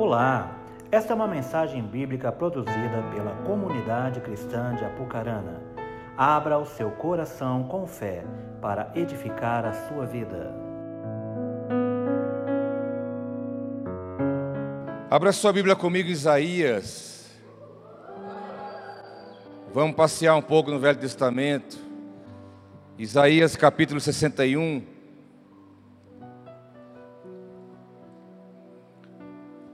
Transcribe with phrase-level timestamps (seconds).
[0.00, 0.58] Olá,
[0.90, 5.60] esta é uma mensagem bíblica produzida pela comunidade cristã de Apucarana.
[6.16, 8.24] Abra o seu coração com fé
[8.62, 10.54] para edificar a sua vida.
[15.10, 17.30] Abra sua Bíblia comigo, Isaías.
[19.70, 21.76] Vamos passear um pouco no Velho Testamento.
[22.96, 24.82] Isaías capítulo 61.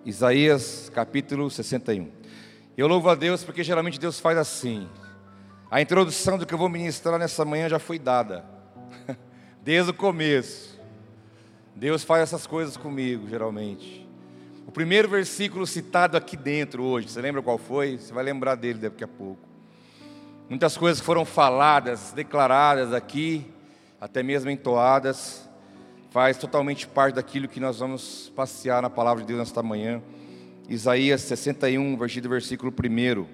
[0.06, 2.09] Isaías capítulo 61.
[2.78, 4.88] Eu louvo a Deus porque geralmente Deus faz assim.
[5.69, 8.45] A introdução do que eu vou ministrar nessa manhã já foi dada,
[9.65, 10.79] desde o começo.
[11.74, 14.09] Deus faz essas coisas comigo, geralmente.
[14.65, 17.98] O primeiro versículo citado aqui dentro hoje, você lembra qual foi?
[17.98, 19.43] Você vai lembrar dele daqui a pouco.
[20.48, 23.45] Muitas coisas foram faladas, declaradas aqui,
[24.01, 25.45] até mesmo entoadas
[26.16, 30.01] faz totalmente parte daquilo que nós vamos passear na palavra de Deus nesta manhã.
[30.66, 33.27] Isaías 61, versículo 1.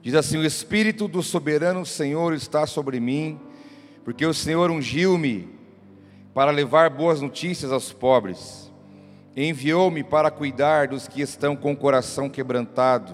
[0.00, 3.40] Diz assim: O Espírito do soberano Senhor está sobre mim,
[4.04, 5.48] porque o Senhor ungiu-me
[6.32, 8.70] para levar boas notícias aos pobres,
[9.36, 13.12] enviou-me para cuidar dos que estão com o coração quebrantado,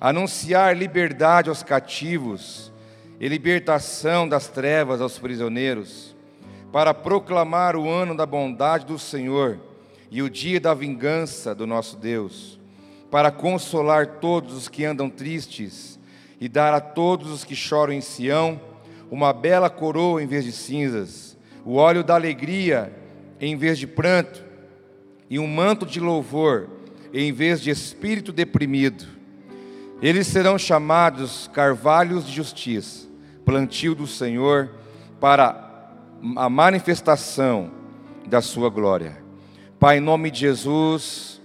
[0.00, 2.70] anunciar liberdade aos cativos
[3.18, 6.14] e libertação das trevas aos prisioneiros
[6.72, 9.58] para proclamar o ano da bondade do Senhor
[10.10, 12.58] e o dia da vingança do nosso Deus,
[13.10, 15.98] para consolar todos os que andam tristes
[16.40, 18.60] e dar a todos os que choram em Sião
[19.10, 22.92] uma bela coroa em vez de cinzas, o óleo da alegria
[23.40, 24.44] em vez de pranto
[25.28, 26.68] e um manto de louvor
[27.12, 29.06] em vez de espírito deprimido.
[30.02, 33.08] Eles serão chamados carvalhos de justiça,
[33.44, 34.70] plantio do Senhor
[35.18, 35.65] para
[36.36, 37.70] a manifestação
[38.26, 39.16] da Sua glória.
[39.78, 41.40] Pai, em nome de Jesus,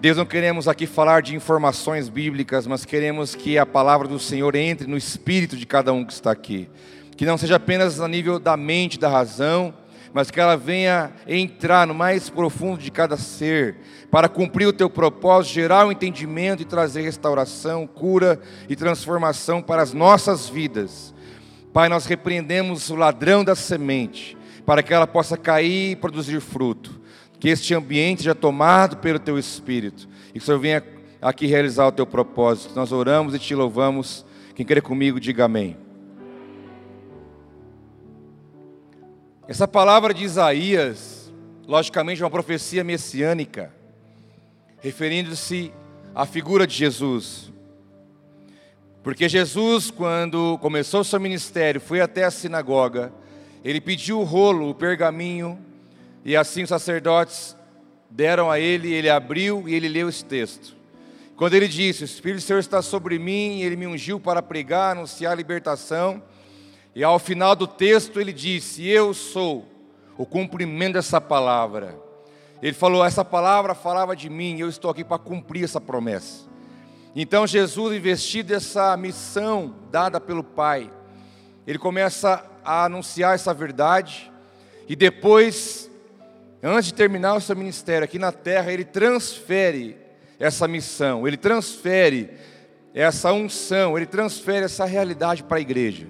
[0.00, 4.54] Deus, não queremos aqui falar de informações bíblicas, mas queremos que a palavra do Senhor
[4.54, 6.68] entre no espírito de cada um que está aqui.
[7.16, 9.72] Que não seja apenas a nível da mente, da razão,
[10.12, 13.76] mas que ela venha entrar no mais profundo de cada ser,
[14.10, 19.62] para cumprir o teu propósito, gerar o um entendimento e trazer restauração, cura e transformação
[19.62, 21.14] para as nossas vidas.
[21.72, 27.00] Pai, nós repreendemos o ladrão da semente, para que ela possa cair e produzir fruto.
[27.40, 30.08] Que este ambiente seja tomado pelo Teu Espírito.
[30.28, 30.84] E que o Senhor venha
[31.20, 32.74] aqui realizar o Teu propósito.
[32.74, 34.24] Nós oramos e te louvamos.
[34.54, 35.76] Quem quer comigo, diga amém.
[39.48, 41.32] Essa palavra de Isaías,
[41.66, 43.74] logicamente, é uma profecia messiânica,
[44.80, 45.72] referindo-se
[46.14, 47.51] à figura de Jesus.
[49.02, 53.12] Porque Jesus, quando começou seu ministério, foi até a sinagoga,
[53.64, 55.58] ele pediu o rolo, o pergaminho,
[56.24, 57.56] e assim os sacerdotes
[58.08, 60.76] deram a ele, ele abriu e ele leu esse texto.
[61.34, 64.92] Quando ele disse: O Espírito do Senhor está sobre mim, ele me ungiu para pregar,
[64.92, 66.22] anunciar a libertação.
[66.94, 69.66] E ao final do texto ele disse: Eu sou
[70.16, 71.98] o cumprimento dessa palavra.
[72.62, 76.51] Ele falou: Essa palavra falava de mim, eu estou aqui para cumprir essa promessa.
[77.14, 80.90] Então Jesus, investido dessa missão dada pelo Pai,
[81.66, 84.32] ele começa a anunciar essa verdade
[84.88, 85.90] e depois,
[86.62, 89.96] antes de terminar o seu ministério aqui na terra, ele transfere
[90.40, 92.30] essa missão, ele transfere
[92.94, 96.06] essa unção, ele transfere essa realidade para a igreja.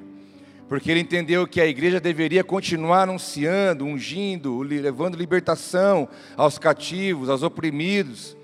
[0.68, 7.42] Porque ele entendeu que a igreja deveria continuar anunciando, ungindo, levando libertação aos cativos, aos
[7.42, 8.36] oprimidos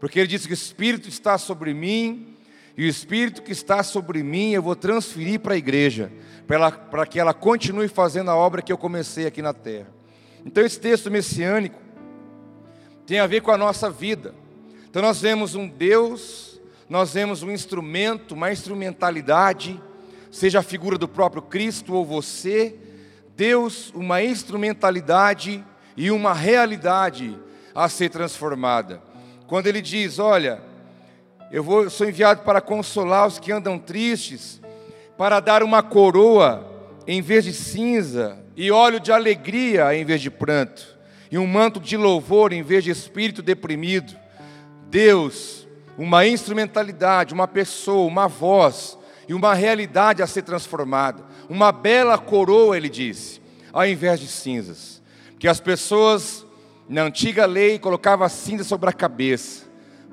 [0.00, 2.34] porque ele disse que o Espírito está sobre mim,
[2.76, 6.12] e o Espírito que está sobre mim eu vou transferir para a igreja,
[6.46, 9.88] para que ela continue fazendo a obra que eu comecei aqui na terra.
[10.46, 11.78] Então, esse texto messiânico
[13.06, 14.34] tem a ver com a nossa vida.
[14.88, 19.80] Então, nós vemos um Deus, nós vemos um instrumento, uma instrumentalidade,
[20.30, 22.76] seja a figura do próprio Cristo ou você,
[23.36, 25.64] Deus, uma instrumentalidade
[25.96, 27.38] e uma realidade
[27.74, 29.02] a ser transformada.
[29.48, 30.60] Quando ele diz: Olha,
[31.50, 34.60] eu vou, sou enviado para consolar os que andam tristes,
[35.16, 36.64] para dar uma coroa
[37.06, 40.98] em vez de cinza, e óleo de alegria em vez de pranto,
[41.30, 44.14] e um manto de louvor em vez de espírito deprimido.
[44.90, 45.66] Deus,
[45.96, 51.24] uma instrumentalidade, uma pessoa, uma voz e uma realidade a ser transformada.
[51.48, 53.40] Uma bela coroa, ele disse,
[53.72, 55.02] ao invés de cinzas.
[55.38, 56.44] Que as pessoas
[56.88, 59.66] na antiga lei, colocava a cinza sobre a cabeça,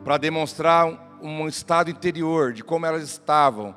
[0.04, 3.74] para demonstrar um, estado interior, de como elas estavam.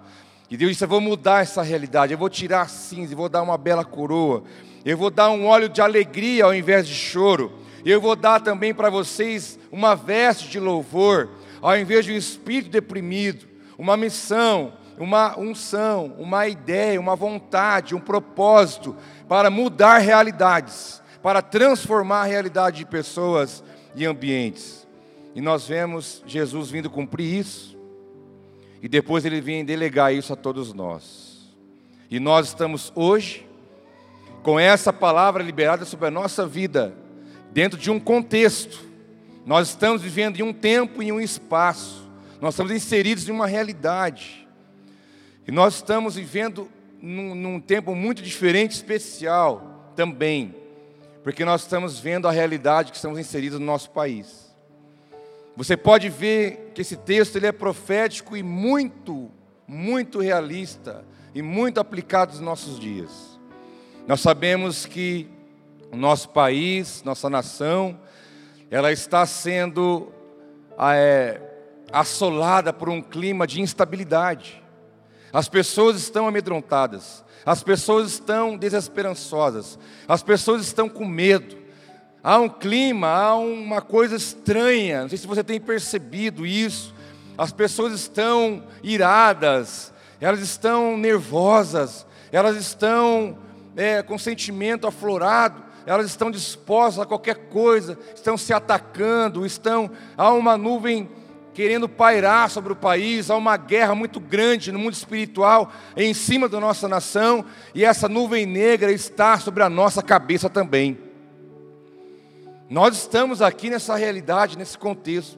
[0.50, 3.28] E Deus disse: Eu vou mudar essa realidade, eu vou tirar a cinza, eu vou
[3.28, 4.42] dar uma bela coroa,
[4.84, 7.52] eu vou dar um óleo de alegria ao invés de choro,
[7.84, 11.28] Eu vou dar também para vocês uma veste de louvor,
[11.62, 13.46] ao invés de um espírito deprimido,
[13.78, 18.96] uma missão, uma unção, uma ideia, uma vontade, um propósito
[19.28, 23.62] para mudar realidades, para transformar a realidade de pessoas
[23.94, 24.86] e ambientes.
[25.34, 27.76] E nós vemos Jesus vindo cumprir isso,
[28.82, 31.48] e depois ele vem delegar isso a todos nós.
[32.10, 33.46] E nós estamos hoje
[34.42, 36.94] com essa palavra liberada sobre a nossa vida,
[37.52, 38.86] dentro de um contexto.
[39.44, 42.08] Nós estamos vivendo em um tempo e um espaço.
[42.40, 44.46] Nós estamos inseridos em uma realidade.
[45.46, 46.68] E nós estamos vivendo
[47.00, 50.54] num, num tempo muito diferente, especial também,
[51.22, 54.48] porque nós estamos vendo a realidade que estamos inseridos no nosso país.
[55.56, 59.30] Você pode ver que esse texto ele é profético e muito,
[59.66, 61.04] muito realista
[61.34, 63.38] e muito aplicado nos nossos dias.
[64.06, 65.28] Nós sabemos que
[65.90, 67.98] o nosso país, nossa nação,
[68.70, 70.12] ela está sendo
[70.78, 71.40] é,
[71.92, 74.62] assolada por um clima de instabilidade.
[75.32, 81.56] As pessoas estão amedrontadas, as pessoas estão desesperançosas, as pessoas estão com medo.
[82.22, 86.94] Há um clima, há uma coisa estranha, não sei se você tem percebido isso.
[87.38, 93.38] As pessoas estão iradas, elas estão nervosas, elas estão
[93.74, 100.30] é, com sentimento aflorado, elas estão dispostas a qualquer coisa, estão se atacando, estão há
[100.34, 101.08] uma nuvem
[101.58, 106.48] querendo pairar sobre o país, há uma guerra muito grande no mundo espiritual em cima
[106.48, 107.44] da nossa nação,
[107.74, 110.96] e essa nuvem negra está sobre a nossa cabeça também.
[112.70, 115.36] Nós estamos aqui nessa realidade, nesse contexto.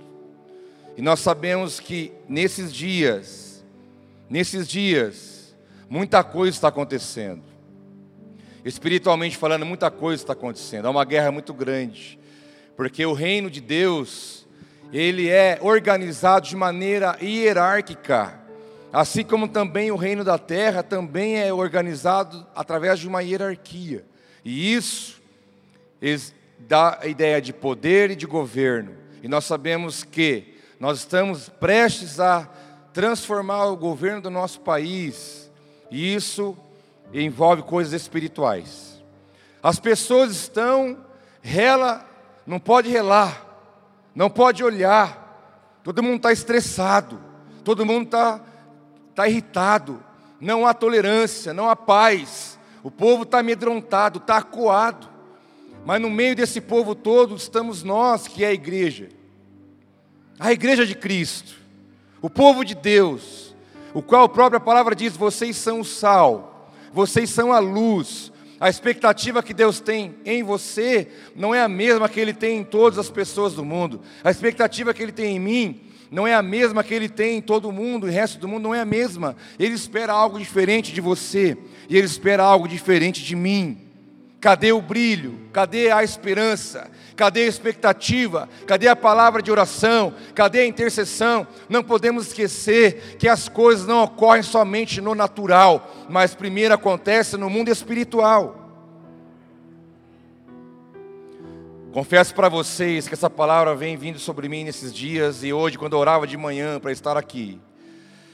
[0.94, 3.64] E nós sabemos que nesses dias,
[4.28, 5.56] nesses dias,
[5.88, 7.44] muita coisa está acontecendo.
[8.62, 10.84] Espiritualmente falando, muita coisa está acontecendo.
[10.84, 12.18] Há uma guerra muito grande.
[12.76, 14.39] Porque o reino de Deus,
[14.92, 18.40] ele é organizado de maneira hierárquica.
[18.92, 24.04] Assim como também o reino da terra também é organizado através de uma hierarquia.
[24.44, 25.20] E isso
[26.58, 28.92] dá a ideia de poder e de governo.
[29.22, 32.48] E nós sabemos que nós estamos prestes a
[32.92, 35.50] transformar o governo do nosso país.
[35.90, 36.56] E isso
[37.12, 39.00] envolve coisas espirituais.
[39.62, 40.98] As pessoas estão,
[41.42, 42.04] rela,
[42.46, 43.49] não pode relar,
[44.14, 47.20] não pode olhar, todo mundo está estressado,
[47.64, 48.40] todo mundo está
[49.14, 50.02] tá irritado,
[50.40, 55.08] não há tolerância, não há paz, o povo está amedrontado, está acuado,
[55.84, 59.08] mas no meio desse povo todo estamos nós, que é a igreja,
[60.38, 61.54] a igreja de Cristo,
[62.22, 63.54] o povo de Deus,
[63.92, 66.50] o qual a própria palavra diz: vocês são o sal.
[66.92, 68.32] Vocês são a luz.
[68.60, 72.64] A expectativa que Deus tem em você não é a mesma que Ele tem em
[72.64, 74.02] todas as pessoas do mundo.
[74.22, 75.80] A expectativa que Ele tem em mim
[76.10, 78.64] não é a mesma que Ele tem em todo mundo, e o resto do mundo
[78.64, 79.34] não é a mesma.
[79.58, 81.56] Ele espera algo diferente de você,
[81.88, 83.89] e Ele espera algo diferente de mim.
[84.40, 85.38] Cadê o brilho?
[85.52, 86.90] Cadê a esperança?
[87.14, 88.48] Cadê a expectativa?
[88.66, 90.14] Cadê a palavra de oração?
[90.34, 91.46] Cadê a intercessão?
[91.68, 97.50] Não podemos esquecer que as coisas não ocorrem somente no natural, mas primeiro acontece no
[97.50, 98.56] mundo espiritual.
[101.92, 105.94] Confesso para vocês que essa palavra vem vindo sobre mim nesses dias e hoje, quando
[105.94, 107.60] eu orava de manhã para estar aqui,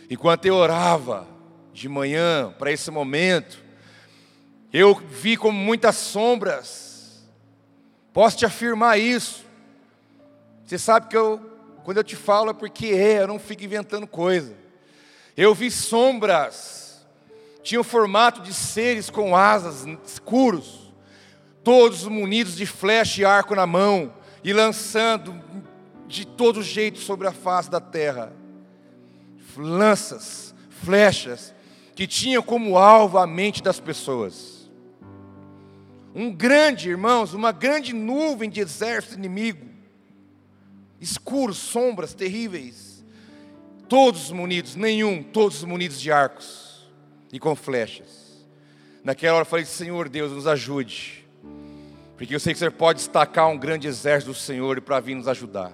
[0.08, 1.26] enquanto eu orava
[1.72, 3.65] de manhã para esse momento,
[4.78, 7.24] eu vi como muitas sombras.
[8.12, 9.42] Posso te afirmar isso.
[10.66, 11.40] Você sabe que eu,
[11.82, 14.54] quando eu te falo é porque é, eu não fico inventando coisa.
[15.34, 17.06] Eu vi sombras,
[17.62, 20.92] tinha o formato de seres com asas escuros,
[21.64, 24.12] todos munidos de flecha e arco na mão,
[24.44, 25.42] e lançando
[26.06, 28.30] de todo jeito sobre a face da terra
[29.56, 31.54] lanças, flechas,
[31.94, 34.55] que tinham como alvo a mente das pessoas
[36.18, 39.66] um grande, irmãos, uma grande nuvem de exército inimigo,
[40.98, 43.04] escuros, sombras terríveis,
[43.86, 46.88] todos munidos, nenhum, todos munidos de arcos
[47.30, 48.46] e com flechas.
[49.04, 51.28] Naquela hora eu falei: Senhor Deus, nos ajude,
[52.16, 55.28] porque eu sei que você pode destacar um grande exército do Senhor para vir nos
[55.28, 55.70] ajudar,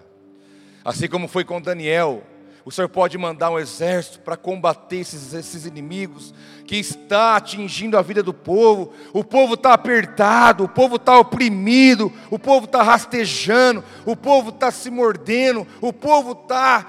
[0.84, 2.26] assim como foi com Daniel
[2.64, 6.32] o Senhor pode mandar um exército para combater esses, esses inimigos
[6.64, 8.92] que está atingindo a vida do povo.
[9.12, 14.70] O povo está apertado, o povo está oprimido, o povo está rastejando, o povo está
[14.70, 16.86] se mordendo, o povo está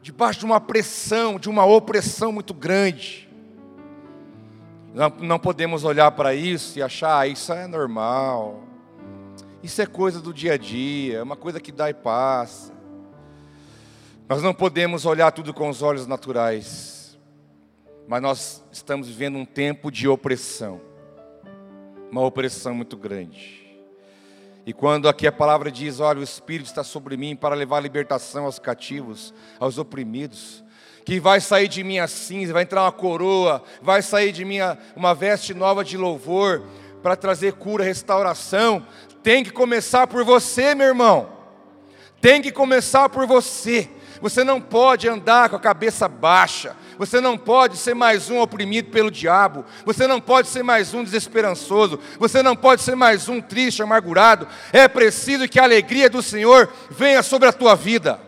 [0.00, 3.28] debaixo de uma pressão, de uma opressão muito grande.
[4.94, 8.62] Não, não podemos olhar para isso e achar, ah, isso é normal,
[9.60, 12.73] Isso é coisa do dia a dia, é uma coisa que dá e passa.
[14.26, 17.18] Nós não podemos olhar tudo com os olhos naturais,
[18.08, 20.80] mas nós estamos vivendo um tempo de opressão,
[22.10, 23.62] uma opressão muito grande.
[24.64, 27.80] E quando aqui a palavra diz: Olha, o Espírito está sobre mim para levar a
[27.80, 30.64] libertação aos cativos, aos oprimidos,
[31.04, 34.56] que vai sair de mim a cinza, vai entrar uma coroa, vai sair de mim
[34.96, 36.64] uma veste nova de louvor,
[37.02, 38.86] para trazer cura, restauração,
[39.22, 41.28] tem que começar por você, meu irmão,
[42.22, 43.90] tem que começar por você.
[44.24, 46.74] Você não pode andar com a cabeça baixa.
[46.96, 49.66] Você não pode ser mais um oprimido pelo diabo.
[49.84, 52.00] Você não pode ser mais um desesperançoso.
[52.18, 54.48] Você não pode ser mais um triste, amargurado.
[54.72, 58.18] É preciso que a alegria do Senhor venha sobre a tua vida.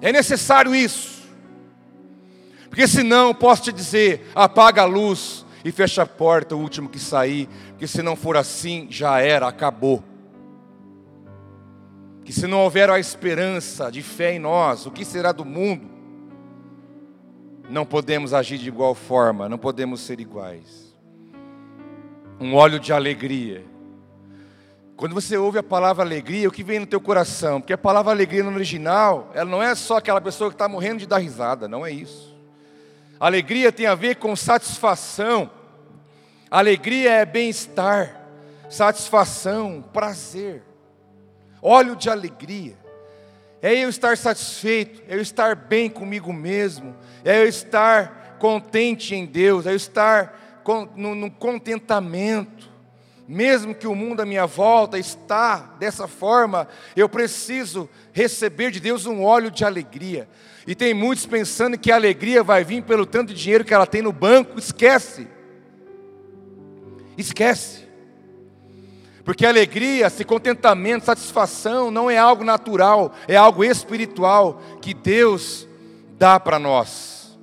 [0.00, 1.24] É necessário isso.
[2.68, 7.00] Porque senão, posso te dizer, apaga a luz e fecha a porta, o último que
[7.00, 7.48] sair.
[7.70, 10.04] Porque se não for assim, já era, acabou
[12.28, 15.88] que se não houver a esperança de fé em nós, o que será do mundo?
[17.70, 20.94] Não podemos agir de igual forma, não podemos ser iguais.
[22.38, 23.64] Um óleo de alegria.
[24.94, 27.62] Quando você ouve a palavra alegria, o que vem no teu coração?
[27.62, 30.98] Porque a palavra alegria no original, ela não é só aquela pessoa que está morrendo
[30.98, 32.36] de dar risada, não é isso.
[33.18, 35.50] Alegria tem a ver com satisfação.
[36.50, 38.20] Alegria é bem-estar,
[38.68, 40.67] satisfação, prazer
[41.62, 42.76] óleo de alegria.
[43.60, 49.26] É eu estar satisfeito, é eu estar bem comigo mesmo, é eu estar contente em
[49.26, 50.62] Deus, é eu estar
[50.94, 52.68] no, no contentamento.
[53.26, 59.04] Mesmo que o mundo à minha volta está dessa forma, eu preciso receber de Deus
[59.04, 60.28] um óleo de alegria.
[60.66, 63.86] E tem muitos pensando que a alegria vai vir pelo tanto de dinheiro que ela
[63.86, 65.26] tem no banco, esquece.
[67.18, 67.87] Esquece.
[69.28, 75.68] Porque alegria, se contentamento, satisfação não é algo natural, é algo espiritual que Deus
[76.16, 77.38] dá para nós.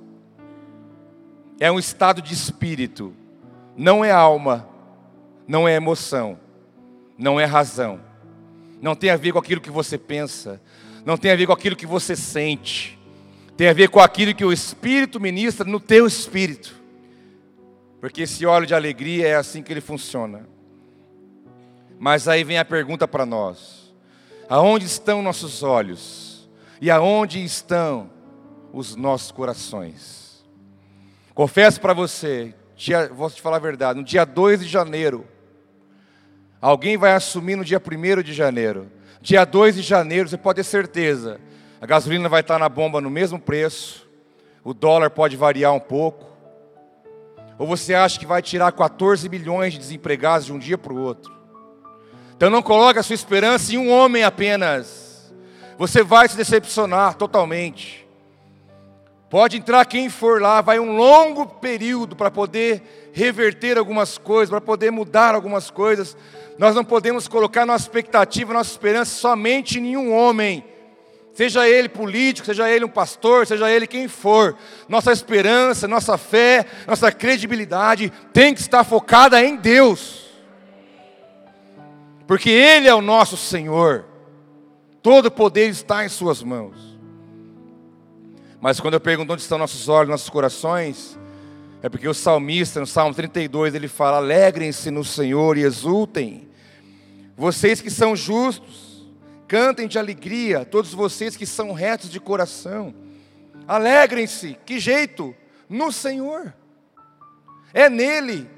[1.60, 3.14] É um estado de espírito,
[3.76, 4.68] não é alma,
[5.46, 6.36] não é emoção,
[7.16, 8.00] não é razão.
[8.82, 10.60] Não tem a ver com aquilo que você pensa,
[11.04, 12.98] não tem a ver com aquilo que você sente.
[13.56, 16.74] Tem a ver com aquilo que o Espírito ministra no teu espírito.
[18.00, 20.55] Porque esse óleo de alegria é assim que ele funciona.
[21.98, 23.94] Mas aí vem a pergunta para nós:
[24.48, 26.48] aonde estão nossos olhos?
[26.80, 28.10] E aonde estão
[28.72, 30.44] os nossos corações?
[31.34, 35.26] Confesso para você, dia, vou te falar a verdade, no dia 2 de janeiro,
[36.60, 38.90] alguém vai assumir no dia 1 de janeiro.
[39.20, 41.40] Dia 2 de janeiro, você pode ter certeza,
[41.80, 44.06] a gasolina vai estar na bomba no mesmo preço,
[44.62, 46.26] o dólar pode variar um pouco.
[47.58, 50.98] Ou você acha que vai tirar 14 milhões de desempregados de um dia para o
[50.98, 51.35] outro?
[52.36, 55.32] Então não coloque a sua esperança em um homem apenas.
[55.78, 58.06] Você vai se decepcionar totalmente.
[59.30, 64.60] Pode entrar quem for lá, vai um longo período para poder reverter algumas coisas, para
[64.60, 66.16] poder mudar algumas coisas.
[66.58, 70.62] Nós não podemos colocar nossa expectativa, nossa esperança somente em um homem.
[71.32, 74.56] Seja ele político, seja ele um pastor, seja ele quem for,
[74.88, 80.25] nossa esperança, nossa fé, nossa credibilidade tem que estar focada em Deus
[82.26, 84.04] porque Ele é o nosso Senhor,
[85.02, 86.96] todo poder está em Suas mãos.
[88.60, 91.16] Mas quando eu pergunto onde estão nossos olhos, nossos corações,
[91.82, 96.48] é porque o salmista, no Salmo 32, ele fala: Alegrem-se no Senhor e exultem,
[97.36, 99.06] vocês que são justos,
[99.46, 102.94] cantem de alegria, todos vocês que são retos de coração,
[103.68, 105.34] alegrem-se, que jeito?
[105.68, 106.54] No Senhor,
[107.74, 108.48] é nele,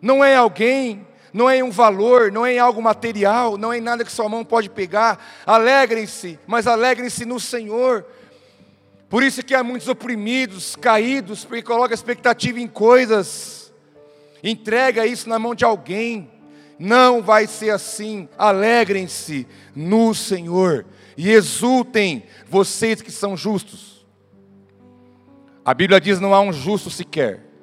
[0.00, 3.78] não é alguém não é em um valor, não é em algo material, não é
[3.78, 5.42] em nada que sua mão pode pegar.
[5.44, 8.06] Alegrem-se, mas alegrem-se no Senhor.
[9.08, 13.72] Por isso que há muitos oprimidos, caídos, porque coloca expectativa em coisas.
[14.44, 16.30] Entrega isso na mão de alguém.
[16.78, 18.28] Não vai ser assim.
[18.38, 20.86] Alegrem-se no Senhor
[21.16, 24.06] e exultem vocês que são justos.
[25.64, 27.53] A Bíblia diz: não há um justo sequer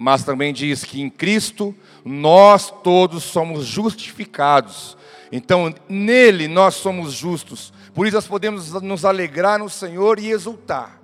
[0.00, 4.96] mas também diz que em Cristo nós todos somos justificados.
[5.30, 7.70] Então, nele nós somos justos.
[7.92, 10.98] Por isso nós podemos nos alegrar no Senhor e exultar.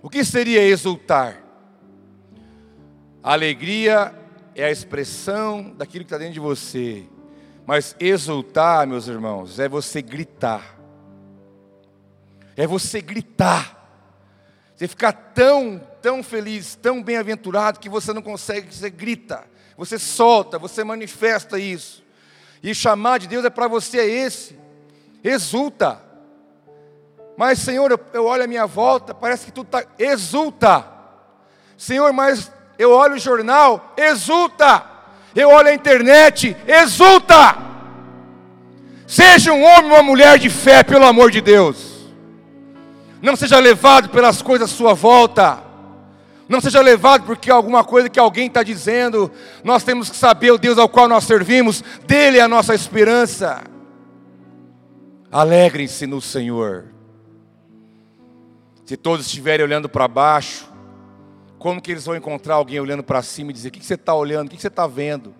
[0.00, 1.44] O que seria exultar?
[3.22, 4.14] Alegria
[4.54, 7.04] é a expressão daquilo que está dentro de você.
[7.66, 10.80] Mas exultar, meus irmãos, é você gritar.
[12.56, 13.83] É você gritar.
[14.76, 19.44] Você ficar tão, tão feliz, tão bem-aventurado, que você não consegue, você grita.
[19.76, 22.02] Você solta, você manifesta isso.
[22.62, 24.58] E chamar de Deus é para você é esse.
[25.22, 26.00] Exulta.
[27.36, 29.84] Mas, Senhor, eu, eu olho a minha volta, parece que tudo está.
[29.98, 30.86] Exulta.
[31.76, 34.84] Senhor, mas eu olho o jornal, exulta.
[35.34, 37.56] Eu olho a internet, exulta.
[39.06, 41.93] Seja um homem ou uma mulher de fé, pelo amor de Deus.
[43.24, 45.58] Não seja levado pelas coisas à sua volta.
[46.46, 49.32] Não seja levado porque alguma coisa que alguém está dizendo.
[49.64, 53.64] Nós temos que saber o Deus ao qual nós servimos, dele é a nossa esperança.
[55.32, 56.84] Alegrem-se no Senhor.
[58.84, 60.70] Se todos estiverem olhando para baixo,
[61.58, 64.14] como que eles vão encontrar alguém olhando para cima e dizer: O que você está
[64.14, 64.48] olhando?
[64.48, 65.34] O que você está vendo?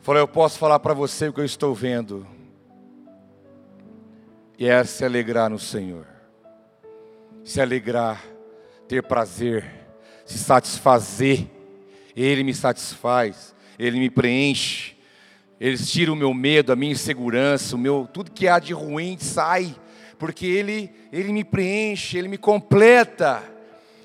[0.00, 2.26] Falou: Eu posso falar para você o que eu estou vendo.
[4.58, 6.15] E é se alegrar no Senhor.
[7.46, 8.22] Se alegrar,
[8.88, 9.64] ter prazer,
[10.24, 11.46] se satisfazer.
[12.14, 14.96] Ele me satisfaz, Ele me preenche.
[15.58, 19.16] Ele tira o meu medo, a minha insegurança, o meu tudo que há de ruim
[19.18, 19.74] sai,
[20.18, 23.42] porque Ele Ele me preenche, Ele me completa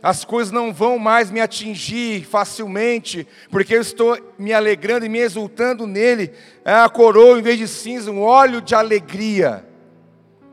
[0.03, 5.19] as coisas não vão mais me atingir facilmente, porque eu estou me alegrando e me
[5.19, 6.31] exultando nele.
[6.65, 9.63] É a coroa em vez de cinza, um óleo de alegria.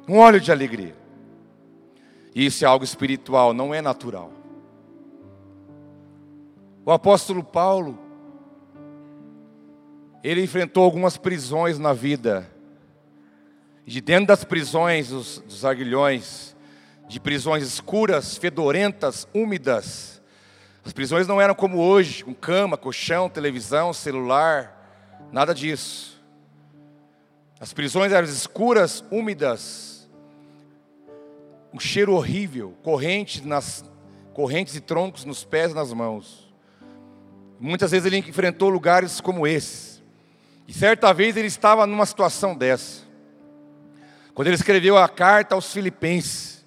[0.06, 0.97] Um óleo de alegria.
[2.34, 4.32] Isso é algo espiritual, não é natural.
[6.84, 7.98] O apóstolo Paulo,
[10.22, 12.50] ele enfrentou algumas prisões na vida.
[13.86, 16.54] E de dentro das prisões, dos, dos aguilhões,
[17.08, 20.22] de prisões escuras, fedorentas, úmidas.
[20.84, 26.22] As prisões não eram como hoje, com cama, colchão, televisão, celular, nada disso.
[27.58, 29.97] As prisões eram escuras, úmidas,
[31.72, 33.84] um cheiro horrível, correntes nas
[34.32, 36.48] correntes e troncos nos pés e nas mãos.
[37.58, 40.00] Muitas vezes ele enfrentou lugares como esses.
[40.66, 43.02] E certa vez ele estava numa situação dessa.
[44.34, 46.64] Quando ele escreveu a carta aos Filipenses,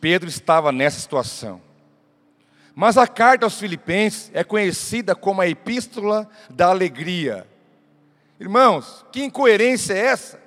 [0.00, 1.60] Pedro estava nessa situação.
[2.74, 7.48] Mas a carta aos Filipenses é conhecida como a epístola da alegria.
[8.38, 10.43] Irmãos, que incoerência é essa?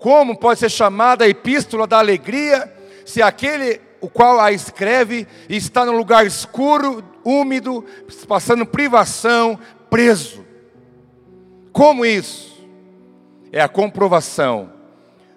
[0.00, 2.72] Como pode ser chamada a epístola da alegria
[3.04, 7.84] se aquele o qual a escreve está num lugar escuro, úmido,
[8.26, 9.58] passando privação,
[9.90, 10.42] preso?
[11.70, 12.66] Como isso?
[13.52, 14.72] É a comprovação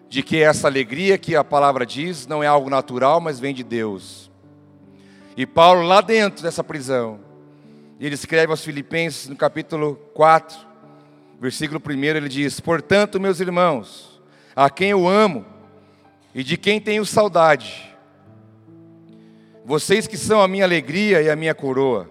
[0.08, 3.66] de que essa alegria que a palavra diz não é algo natural, mas vem de
[3.66, 4.32] Deus.
[5.36, 7.20] E Paulo, lá dentro dessa prisão,
[8.00, 10.58] ele escreve aos Filipenses no capítulo 4,
[11.38, 14.13] versículo 1, ele diz: Portanto, meus irmãos,
[14.56, 15.46] a quem eu amo
[16.34, 17.94] e de quem tenho saudade,
[19.66, 22.10] vocês que são a minha alegria e a minha coroa,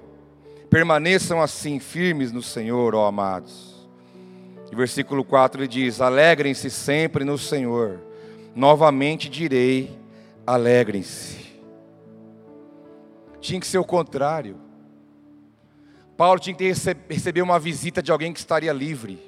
[0.70, 3.86] permaneçam assim firmes no Senhor, ó amados.
[4.70, 8.00] E versículo 4 ele diz: Alegrem-se sempre no Senhor.
[8.54, 9.98] Novamente direi:
[10.46, 11.52] alegrem-se.
[13.38, 14.56] Tinha que ser o contrário.
[16.16, 16.64] Paulo tinha que
[17.08, 19.20] receber uma visita de alguém que estaria livre.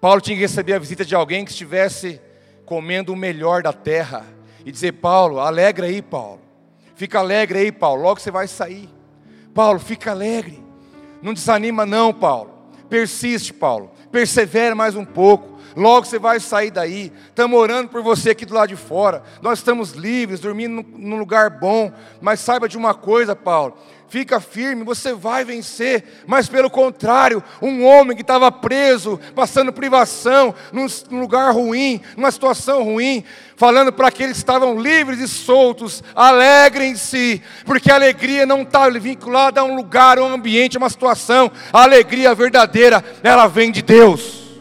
[0.00, 2.20] Paulo tinha que receber a visita de alguém que estivesse
[2.68, 4.26] comendo o melhor da terra.
[4.64, 6.40] E dizer: Paulo, alegra aí, Paulo.
[6.94, 8.02] Fica alegre aí, Paulo.
[8.02, 8.88] Logo você vai sair.
[9.54, 10.62] Paulo, fica alegre.
[11.22, 12.50] Não desanima, não, Paulo.
[12.90, 17.12] Persiste, Paulo persevere mais um pouco, logo você vai sair daí.
[17.28, 19.22] Estamos orando por você aqui do lado de fora.
[19.42, 21.92] Nós estamos livres, dormindo num lugar bom.
[22.20, 23.76] Mas saiba de uma coisa, Paulo:
[24.08, 26.22] fica firme, você vai vencer.
[26.26, 30.86] Mas pelo contrário, um homem que estava preso, passando privação, num,
[31.18, 33.22] lugar ruim, numa situação ruim,
[33.56, 39.60] falando para aqueles que estavam livres e soltos: alegrem-se, porque a alegria não está vinculada
[39.60, 41.50] a um lugar, a um ambiente, a uma situação.
[41.72, 44.60] A alegria verdadeira, ela vem de Deus.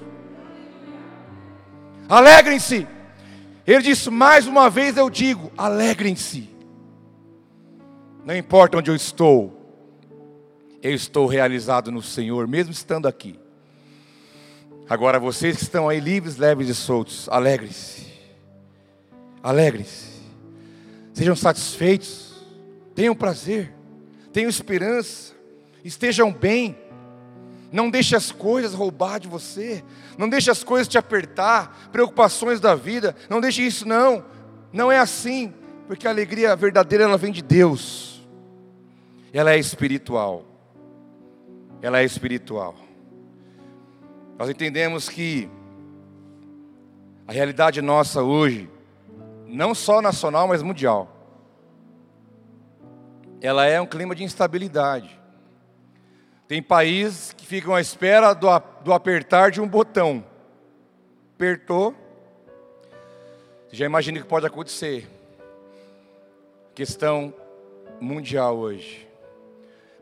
[2.10, 2.88] Alegrem-se.
[3.66, 6.57] Ele disse: mais uma vez eu digo: alegrem-se.
[8.28, 9.58] Não importa onde eu estou,
[10.84, 13.40] eu estou realizado no Senhor, mesmo estando aqui.
[14.90, 18.06] Agora, vocês que estão aí livres, leves e soltos, alegrem-se.
[19.42, 20.10] Alegrem-se.
[21.14, 22.46] Sejam satisfeitos.
[22.94, 23.74] Tenham prazer.
[24.34, 25.34] Tenham esperança.
[25.82, 26.78] Estejam bem.
[27.72, 29.82] Não deixe as coisas roubar de você.
[30.18, 31.88] Não deixe as coisas te apertar.
[31.94, 33.16] Preocupações da vida.
[33.30, 34.26] Não deixe isso, não.
[34.74, 35.54] Não é assim.
[35.88, 38.17] Porque a alegria verdadeira ela vem de Deus
[39.34, 40.46] ela é espiritual.
[41.82, 42.76] Ela é espiritual.
[44.38, 45.50] Nós entendemos que
[47.28, 48.70] a realidade nossa hoje,
[49.46, 51.12] não só nacional, mas mundial,
[53.42, 55.20] ela é um clima de instabilidade.
[56.48, 58.48] Tem países que ficam à espera do,
[58.84, 60.24] do apertar de um botão.
[61.36, 61.94] Apertou.
[63.72, 65.08] Já imagina o que pode acontecer.
[66.74, 67.34] Questão
[68.00, 69.07] mundial hoje.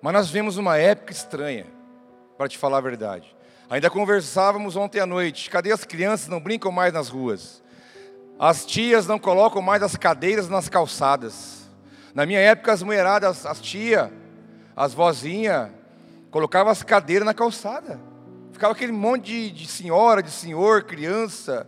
[0.06, 1.66] Mas nós vemos uma época estranha,
[2.38, 3.36] para te falar a verdade.
[3.68, 5.50] Ainda conversávamos ontem à noite.
[5.50, 6.28] Cadê as crianças?
[6.28, 7.64] Não brincam mais nas ruas.
[8.38, 11.68] As tias não colocam mais as cadeiras nas calçadas.
[12.14, 14.12] Na minha época, as mulheradas, as tias,
[14.76, 15.72] as vozinhas,
[16.30, 18.00] colocavam as cadeiras na calçada.
[18.52, 21.68] Ficava aquele monte de, de senhora, de senhor, criança,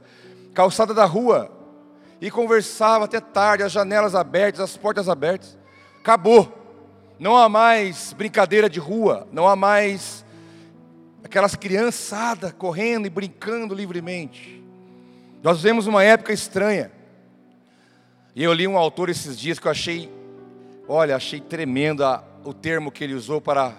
[0.53, 1.49] calçada da rua.
[2.21, 5.57] E conversava até tarde, as janelas abertas, as portas abertas.
[6.01, 6.66] Acabou.
[7.19, 10.23] Não há mais brincadeira de rua, não há mais
[11.23, 14.63] aquelas criançadas correndo e brincando livremente.
[15.41, 16.91] Nós vivemos uma época estranha.
[18.35, 20.11] E eu li um autor esses dias que eu achei,
[20.87, 23.73] olha, achei tremendo a, o termo que ele usou para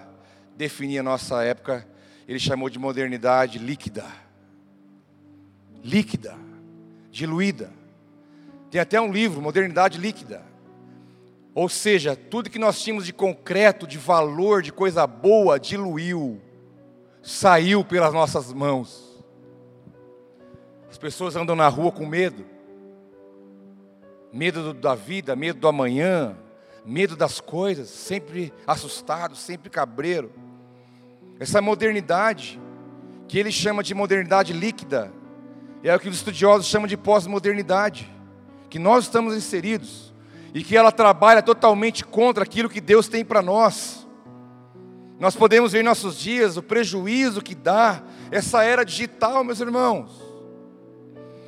[0.57, 1.87] definir a nossa época.
[2.27, 4.05] Ele chamou de modernidade líquida.
[5.83, 6.35] Líquida,
[7.09, 7.71] diluída.
[8.69, 10.48] Tem até um livro, Modernidade Líquida.
[11.59, 16.39] Ou seja, tudo que nós tínhamos de concreto, de valor, de coisa boa, diluiu,
[17.21, 19.21] saiu pelas nossas mãos.
[20.89, 22.45] As pessoas andam na rua com medo.
[24.31, 26.37] Medo da vida, medo do amanhã,
[26.85, 30.31] medo das coisas, sempre assustado, sempre cabreiro.
[31.41, 32.57] Essa modernidade,
[33.27, 35.11] que ele chama de modernidade líquida,
[35.83, 38.09] é o que os estudiosos chamam de pós-modernidade,
[38.69, 40.08] que nós estamos inseridos
[40.53, 44.07] e que ela trabalha totalmente contra aquilo que Deus tem para nós.
[45.19, 50.11] Nós podemos ver em nossos dias o prejuízo que dá essa era digital, meus irmãos.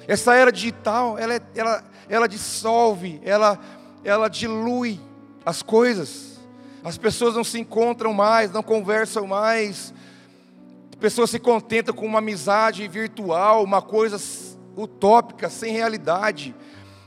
[0.07, 3.59] Essa era digital, ela, é, ela, ela dissolve, ela,
[4.03, 4.99] ela dilui
[5.45, 6.39] as coisas.
[6.83, 9.93] As pessoas não se encontram mais, não conversam mais.
[10.89, 14.17] As pessoas se contentam com uma amizade virtual, uma coisa
[14.75, 16.55] utópica, sem realidade.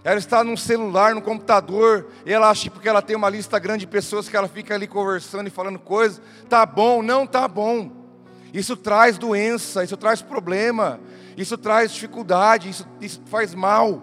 [0.04, 3.58] Ela está num celular, no computador, e ela acha que porque ela tem uma lista
[3.58, 7.48] grande de pessoas que ela fica ali conversando e falando coisas, tá bom, não tá
[7.48, 7.90] bom.
[8.52, 11.00] Isso traz doença, isso traz problema,
[11.38, 14.02] isso traz dificuldade, isso, isso faz mal.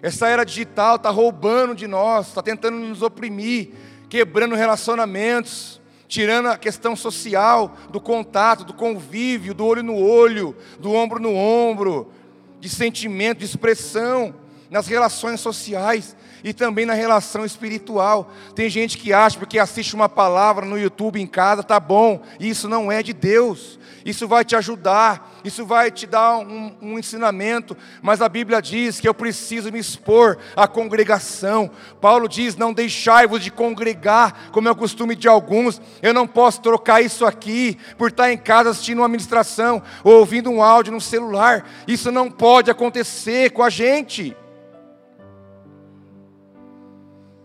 [0.00, 3.70] Essa era digital está roubando de nós, está tentando nos oprimir,
[4.08, 10.92] quebrando relacionamentos, tirando a questão social, do contato, do convívio, do olho no olho, do
[10.92, 12.12] ombro no ombro,
[12.60, 14.41] de sentimento, de expressão
[14.72, 18.32] nas relações sociais e também na relação espiritual.
[18.54, 22.70] Tem gente que acha porque assiste uma palavra no YouTube em casa, tá bom, isso
[22.70, 23.78] não é de Deus.
[24.04, 28.98] Isso vai te ajudar, isso vai te dar um, um ensinamento, mas a Bíblia diz
[28.98, 31.70] que eu preciso me expor à congregação.
[32.00, 35.80] Paulo diz: Não deixai-vos de congregar, como é o costume de alguns.
[36.02, 40.50] Eu não posso trocar isso aqui por estar em casa assistindo uma ministração ou ouvindo
[40.50, 41.64] um áudio no celular.
[41.86, 44.36] Isso não pode acontecer com a gente.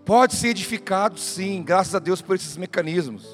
[0.08, 3.28] Pode ser edificado, sim, graças a Deus por esses mecanismos.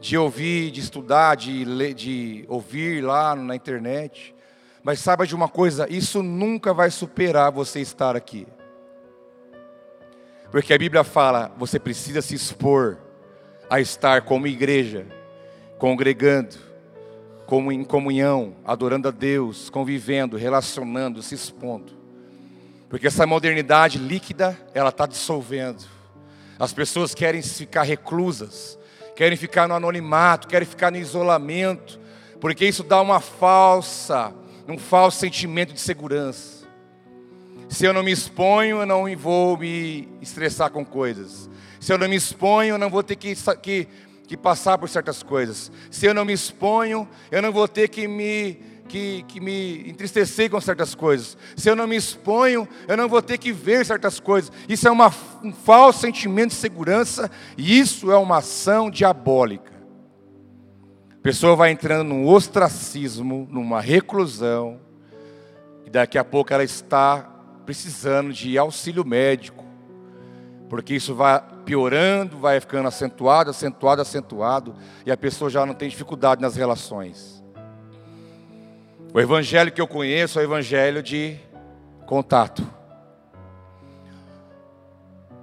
[0.00, 4.34] De ouvir, de estudar, de, ler, de ouvir lá na internet.
[4.82, 8.44] Mas saiba de uma coisa: isso nunca vai superar você estar aqui.
[10.50, 12.98] Porque a Bíblia fala, você precisa se expor
[13.70, 15.06] a estar como igreja,
[15.78, 16.56] congregando,
[17.46, 22.01] como em comunhão, adorando a Deus, convivendo, relacionando, se expondo.
[22.92, 25.82] Porque essa modernidade líquida, ela está dissolvendo.
[26.58, 28.78] As pessoas querem ficar reclusas,
[29.16, 31.98] querem ficar no anonimato, querem ficar no isolamento,
[32.38, 34.34] porque isso dá uma falsa,
[34.68, 36.66] um falso sentimento de segurança.
[37.66, 41.48] Se eu não me exponho, eu não vou me estressar com coisas.
[41.80, 43.88] Se eu não me exponho, eu não vou ter que, que,
[44.28, 45.72] que passar por certas coisas.
[45.90, 50.50] Se eu não me exponho, eu não vou ter que me que, que me entristecer
[50.50, 51.34] com certas coisas.
[51.56, 54.52] Se eu não me exponho, eu não vou ter que ver certas coisas.
[54.68, 55.10] Isso é uma,
[55.42, 59.72] um falso sentimento de segurança e isso é uma ação diabólica.
[61.10, 64.78] A pessoa vai entrando num ostracismo, numa reclusão,
[65.86, 67.20] e daqui a pouco ela está
[67.64, 69.64] precisando de auxílio médico,
[70.68, 74.74] porque isso vai piorando, vai ficando acentuado, acentuado, acentuado,
[75.06, 77.41] e a pessoa já não tem dificuldade nas relações.
[79.14, 81.36] O evangelho que eu conheço é o evangelho de
[82.06, 82.66] contato.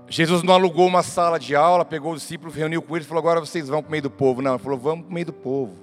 [0.08, 3.22] Jesus não alugou uma sala de aula, pegou os discípulos, reuniu com eles e falou:
[3.22, 4.42] agora vocês vão para o meio do povo.
[4.42, 5.76] Não, ele falou: vamos para o meio do povo.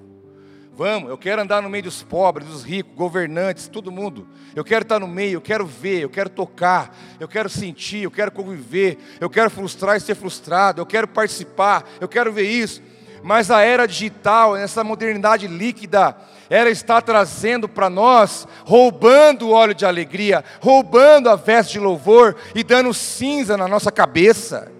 [0.75, 4.27] Vamos, eu quero andar no meio dos pobres, dos ricos, governantes, todo mundo.
[4.57, 8.11] Eu quero estar no meio, eu quero ver, eu quero tocar, eu quero sentir, eu
[8.11, 12.83] quero conviver, eu quero frustrar e ser frustrado, eu quero participar, eu quero ver isso.
[13.23, 16.17] Mas a era digital, essa modernidade líquida,
[16.49, 22.37] ela está trazendo para nós, roubando o óleo de alegria, roubando a veste de louvor
[22.55, 24.71] e dando cinza na nossa cabeça.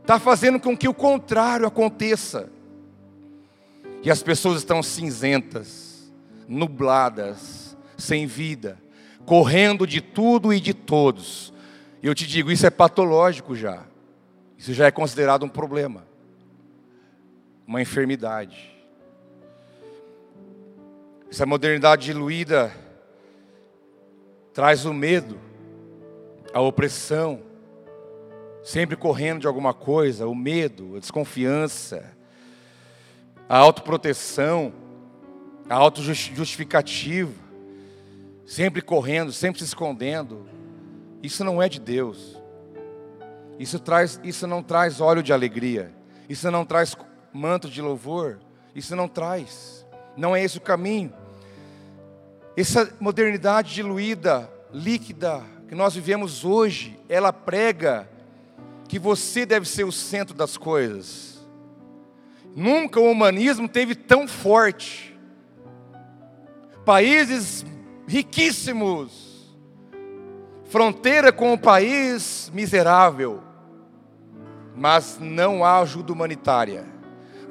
[0.00, 2.50] Está fazendo com que o contrário aconteça.
[4.02, 6.12] E as pessoas estão cinzentas,
[6.48, 8.76] nubladas, sem vida,
[9.24, 11.52] correndo de tudo e de todos.
[12.02, 13.84] Eu te digo, isso é patológico já.
[14.58, 16.04] Isso já é considerado um problema,
[17.66, 18.71] uma enfermidade.
[21.32, 22.70] Essa modernidade diluída
[24.52, 25.40] traz o medo,
[26.52, 27.40] a opressão,
[28.62, 32.04] sempre correndo de alguma coisa, o medo, a desconfiança,
[33.48, 34.74] a autoproteção,
[35.70, 37.32] a autojustificativa,
[38.44, 40.46] sempre correndo, sempre se escondendo.
[41.22, 42.38] Isso não é de Deus.
[43.58, 45.94] Isso, traz, isso não traz óleo de alegria.
[46.28, 46.94] Isso não traz
[47.32, 48.38] manto de louvor.
[48.74, 49.86] Isso não traz.
[50.14, 51.21] Não é esse o caminho.
[52.56, 58.08] Essa modernidade diluída, líquida, que nós vivemos hoje, ela prega
[58.86, 61.40] que você deve ser o centro das coisas.
[62.54, 65.18] Nunca o humanismo teve tão forte.
[66.84, 67.64] Países
[68.06, 69.50] riquíssimos,
[70.64, 73.42] fronteira com o país miserável,
[74.76, 76.84] mas não há ajuda humanitária.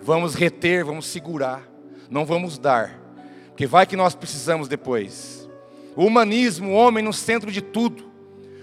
[0.04, 1.68] Vamos reter, vamos segurar,
[2.08, 3.01] não vamos dar.
[3.62, 5.48] Porque vai que nós precisamos depois.
[5.96, 8.12] O humanismo, o homem no centro de tudo.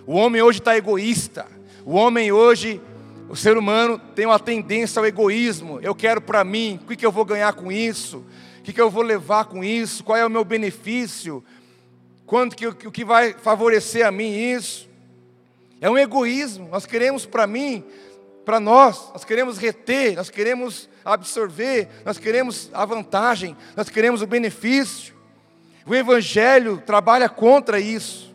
[0.04, 1.46] O homem hoje está egoísta.
[1.84, 2.80] O homem hoje,
[3.28, 5.78] o ser humano tem uma tendência ao egoísmo.
[5.82, 8.24] Eu quero para mim, o que, que eu vou ganhar com isso?
[8.58, 10.02] O que, que eu vou levar com isso?
[10.02, 11.44] Qual é o meu benefício?
[12.26, 14.88] Quanto que o que vai favorecer a mim isso?
[15.80, 16.70] É um egoísmo.
[16.72, 17.84] Nós queremos para mim,
[18.48, 24.26] para nós, nós queremos reter, nós queremos absorver, nós queremos a vantagem, nós queremos o
[24.26, 25.14] benefício.
[25.84, 28.34] O Evangelho trabalha contra isso.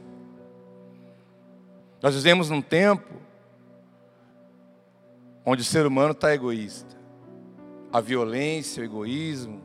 [2.00, 3.12] Nós vivemos num tempo
[5.44, 6.96] onde o ser humano está egoísta.
[7.92, 9.64] A violência, o egoísmo,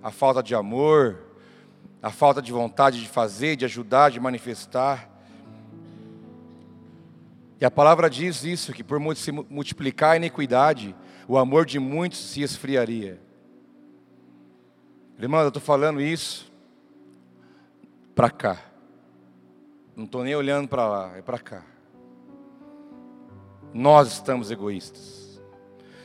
[0.00, 1.24] a falta de amor,
[2.00, 5.10] a falta de vontade de fazer, de ajudar, de manifestar.
[7.60, 10.94] E a palavra diz isso, que por se multiplicar a iniquidade,
[11.26, 13.20] o amor de muitos se esfriaria.
[15.18, 16.52] Irmão, eu estou falando isso
[18.14, 18.58] para cá.
[19.96, 21.64] Não estou nem olhando para lá, é para cá.
[23.74, 25.40] Nós estamos egoístas.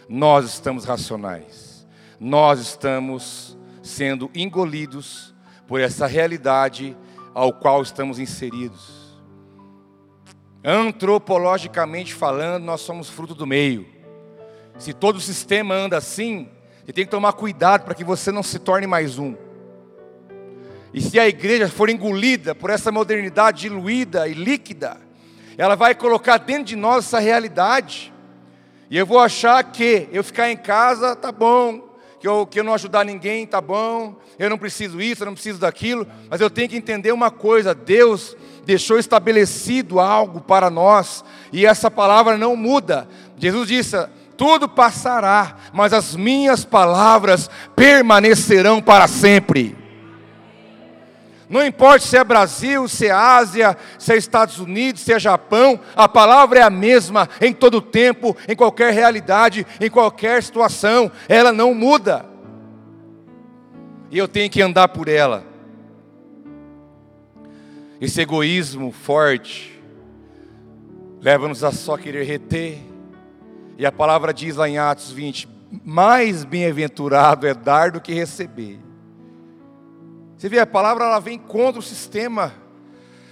[0.09, 1.87] Nós estamos racionais.
[2.19, 5.33] Nós estamos sendo engolidos
[5.67, 6.97] por essa realidade
[7.33, 9.02] ao qual estamos inseridos.
[10.63, 13.85] Antropologicamente falando, nós somos fruto do meio.
[14.77, 16.49] Se todo o sistema anda assim,
[16.85, 19.35] você tem que tomar cuidado para que você não se torne mais um.
[20.93, 24.97] E se a igreja for engolida por essa modernidade diluída e líquida,
[25.57, 28.13] ela vai colocar dentro de nós essa realidade.
[28.89, 32.63] E eu vou achar que eu ficar em casa tá bom, que eu, que eu
[32.63, 36.49] não ajudar ninguém tá bom, eu não preciso isso, eu não preciso daquilo, mas eu
[36.49, 42.55] tenho que entender uma coisa: Deus deixou estabelecido algo para nós, e essa palavra não
[42.55, 43.07] muda.
[43.37, 43.97] Jesus disse:
[44.37, 49.77] tudo passará, mas as minhas palavras permanecerão para sempre.
[51.49, 55.79] Não importa se é Brasil, se é Ásia, se é Estados Unidos, se é Japão,
[55.95, 61.51] a palavra é a mesma em todo tempo, em qualquer realidade, em qualquer situação, ela
[61.51, 62.25] não muda.
[64.09, 65.52] E eu tenho que andar por ela.
[68.03, 69.81] Esse egoísmo forte
[71.21, 72.77] leva-nos a só querer reter,
[73.77, 75.47] e a palavra diz lá em Atos 20:
[75.85, 78.77] mais bem-aventurado é dar do que receber.
[80.37, 82.53] Você vê, a palavra ela vem contra o sistema.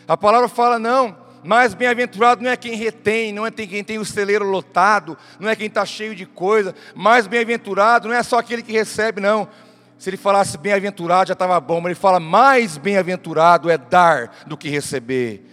[0.07, 4.05] A palavra fala, não, mais bem-aventurado não é quem retém, não é quem tem o
[4.05, 6.73] celeiro lotado, não é quem está cheio de coisa.
[6.95, 9.49] Mais bem-aventurado não é só aquele que recebe, não.
[10.01, 14.57] Se ele falasse bem-aventurado já estava bom, mas ele fala mais bem-aventurado é dar do
[14.57, 15.45] que receber.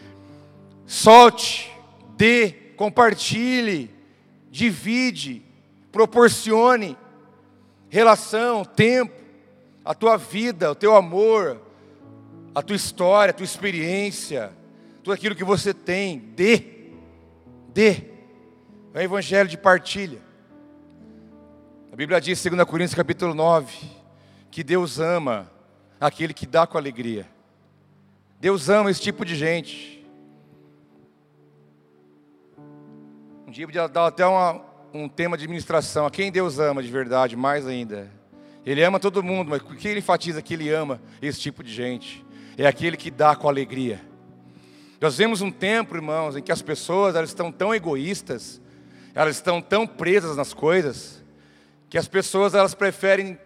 [0.87, 1.71] Solte,
[2.17, 3.91] dê, compartilhe
[4.51, 5.43] divide,
[5.93, 6.97] proporcione
[7.91, 9.13] relação, tempo,
[9.85, 11.61] a tua vida, o teu amor,
[12.55, 14.51] a tua história, a tua experiência,
[15.03, 16.65] tudo aquilo que você tem, dê,
[17.75, 18.03] dê.
[18.95, 20.21] É o evangelho de partilha.
[21.93, 23.98] A Bíblia diz, 2 Coríntios capítulo 9,
[24.51, 25.51] que Deus ama
[26.01, 27.27] aquele que dá com alegria.
[28.41, 30.07] Deus ama esse tipo de gente.
[33.47, 36.07] Um dia podia dar até uma, um tema de ministração.
[36.07, 38.11] A quem Deus ama de verdade, mais ainda.
[38.65, 41.73] Ele ama todo mundo, mas o que ele enfatiza que ele ama esse tipo de
[41.73, 42.25] gente?
[42.57, 44.01] É aquele que dá com alegria.
[45.01, 48.61] Nós vemos um tempo, irmãos, em que as pessoas elas estão tão egoístas,
[49.15, 51.25] elas estão tão presas nas coisas,
[51.89, 53.39] que as pessoas elas preferem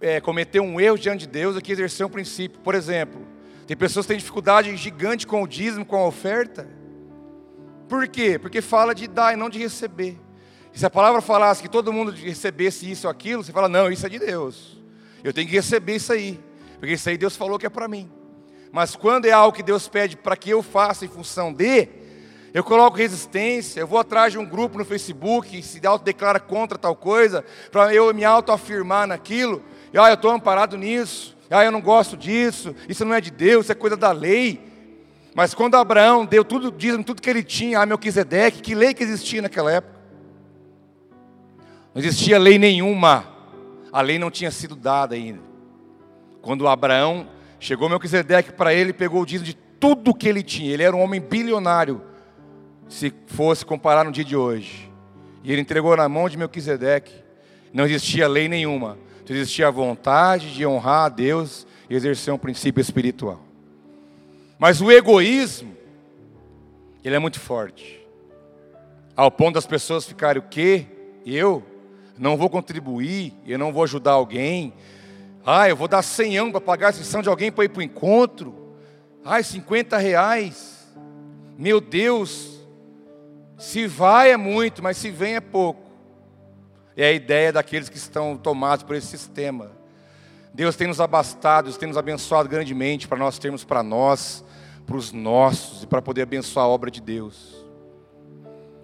[0.00, 2.60] é, cometer um erro diante de Deus que exercer um princípio.
[2.60, 3.26] Por exemplo,
[3.66, 6.68] tem pessoas que têm dificuldade gigante com o dízimo, com a oferta.
[7.88, 8.38] Por quê?
[8.38, 10.18] Porque fala de dar e não de receber.
[10.72, 13.90] E se a palavra falasse que todo mundo recebesse isso ou aquilo, você fala, não,
[13.90, 14.80] isso é de Deus.
[15.24, 16.38] Eu tenho que receber isso aí.
[16.78, 18.10] Porque isso aí Deus falou que é para mim.
[18.70, 21.88] Mas quando é algo que Deus pede para que eu faça em função de,
[22.52, 26.94] eu coloco resistência, eu vou atrás de um grupo no Facebook, se autodeclara contra tal
[26.94, 29.62] coisa, para eu me autoafirmar naquilo,
[29.98, 33.66] ah, eu estou amparado nisso, ah, eu não gosto disso, isso não é de Deus,
[33.66, 34.60] isso é coisa da lei.
[35.34, 39.02] Mas quando Abraão deu tudo, dízimo, tudo que ele tinha a Melquisedeque, que lei que
[39.02, 39.96] existia naquela época?
[41.94, 43.26] Não existia lei nenhuma,
[43.92, 45.40] a lei não tinha sido dada ainda.
[46.42, 47.28] Quando Abraão
[47.58, 51.00] chegou Melquisedeque para ele, pegou o dízimo de tudo que ele tinha, ele era um
[51.00, 52.02] homem bilionário,
[52.88, 54.90] se fosse comparar no dia de hoje.
[55.42, 57.12] E ele entregou na mão de Melquisedeque.
[57.72, 58.98] Não existia lei nenhuma.
[59.32, 63.40] Existia a vontade de honrar a Deus e exercer um princípio espiritual.
[64.58, 65.76] Mas o egoísmo,
[67.04, 68.00] ele é muito forte.
[69.16, 70.86] Ao ponto das pessoas ficarem o quê?
[71.24, 71.62] Eu
[72.18, 74.72] não vou contribuir, eu não vou ajudar alguém.
[75.44, 77.80] Ah, eu vou dar 100 anos para pagar a inscrição de alguém para ir para
[77.80, 78.54] o encontro.
[79.24, 80.86] Ai, 50 reais.
[81.58, 82.60] Meu Deus,
[83.58, 85.85] se vai é muito, mas se vem é pouco.
[86.96, 89.70] É a ideia daqueles que estão tomados por esse sistema.
[90.52, 94.42] Deus tem nos abastado, Deus tem nos abençoado grandemente para nós termos para nós,
[94.86, 97.54] para os nossos e para poder abençoar a obra de Deus.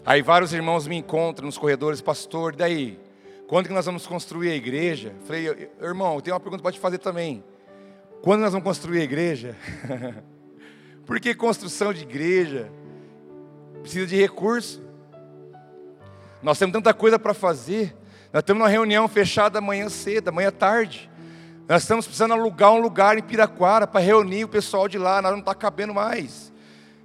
[0.05, 3.01] Aí vários irmãos me encontram nos corredores, pastor, daí?
[3.47, 5.15] Quando que nós vamos construir a igreja?
[5.25, 7.43] Falei, irmão, eu tenho uma pergunta para te fazer também.
[8.21, 9.57] Quando nós vamos construir a igreja?
[11.07, 12.71] Por que construção de igreja?
[13.83, 14.81] precisa de recurso.
[16.43, 17.95] Nós temos tanta coisa para fazer.
[18.33, 21.11] Nós temos uma reunião fechada amanhã cedo, amanhã tarde.
[21.69, 25.33] Nós estamos precisando alugar um lugar em Piraquara para reunir o pessoal de lá, nós
[25.33, 26.53] não está cabendo mais.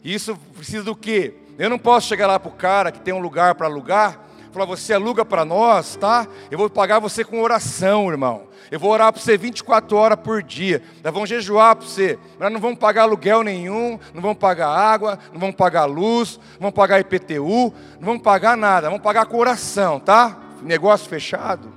[0.04, 1.36] Isso precisa do quê?
[1.58, 4.66] Eu não posso chegar lá para o cara que tem um lugar para alugar falar,
[4.66, 6.28] você aluga para nós, tá?
[6.50, 8.48] Eu vou pagar você com oração, irmão.
[8.72, 10.82] Eu vou orar para você 24 horas por dia.
[11.04, 12.20] Nós vamos jejuar para você.
[12.40, 16.62] Nós não vamos pagar aluguel nenhum, não vamos pagar água, não vamos pagar luz, não
[16.62, 18.90] vamos pagar IPTU, não vamos pagar nada.
[18.90, 20.38] Vamos pagar com oração, tá?
[20.62, 21.72] Negócio fechado.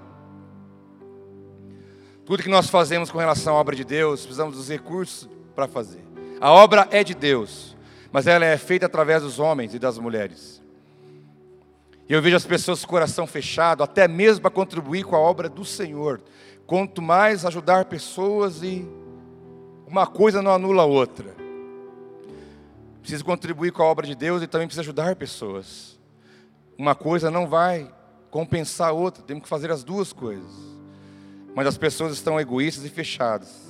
[2.24, 6.04] Tudo que nós fazemos com relação à obra de Deus, precisamos dos recursos para fazer.
[6.40, 7.76] A obra é de Deus,
[8.12, 10.62] mas ela é feita através dos homens e das mulheres.
[12.08, 15.20] E eu vejo as pessoas com o coração fechado, até mesmo para contribuir com a
[15.20, 16.20] obra do Senhor.
[16.66, 18.88] Quanto mais ajudar pessoas e
[19.86, 21.34] uma coisa não anula a outra.
[23.00, 25.98] Preciso contribuir com a obra de Deus e também preciso ajudar pessoas.
[26.78, 27.92] Uma coisa não vai
[28.30, 30.50] compensar a outra, temos que fazer as duas coisas.
[31.54, 33.68] Mas as pessoas estão egoístas e fechadas.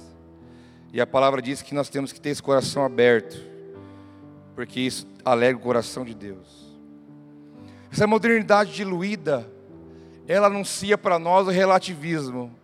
[0.93, 3.41] E a palavra diz que nós temos que ter esse coração aberto,
[4.55, 6.77] porque isso alegra o coração de Deus.
[7.93, 9.49] Essa modernidade diluída,
[10.27, 12.55] ela anuncia para nós o relativismo.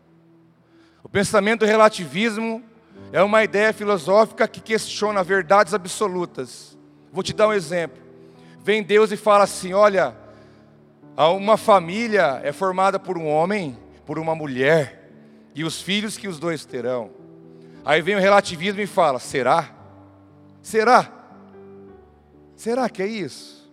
[1.02, 2.62] O pensamento do relativismo
[3.12, 6.76] é uma ideia filosófica que questiona verdades absolutas.
[7.12, 8.02] Vou te dar um exemplo.
[8.62, 10.16] Vem Deus e fala assim: olha,
[11.24, 15.10] uma família é formada por um homem, por uma mulher,
[15.54, 17.10] e os filhos que os dois terão.
[17.84, 19.74] Aí vem o relativismo e fala: será?
[20.60, 21.10] Será?
[22.54, 23.66] Será que é isso?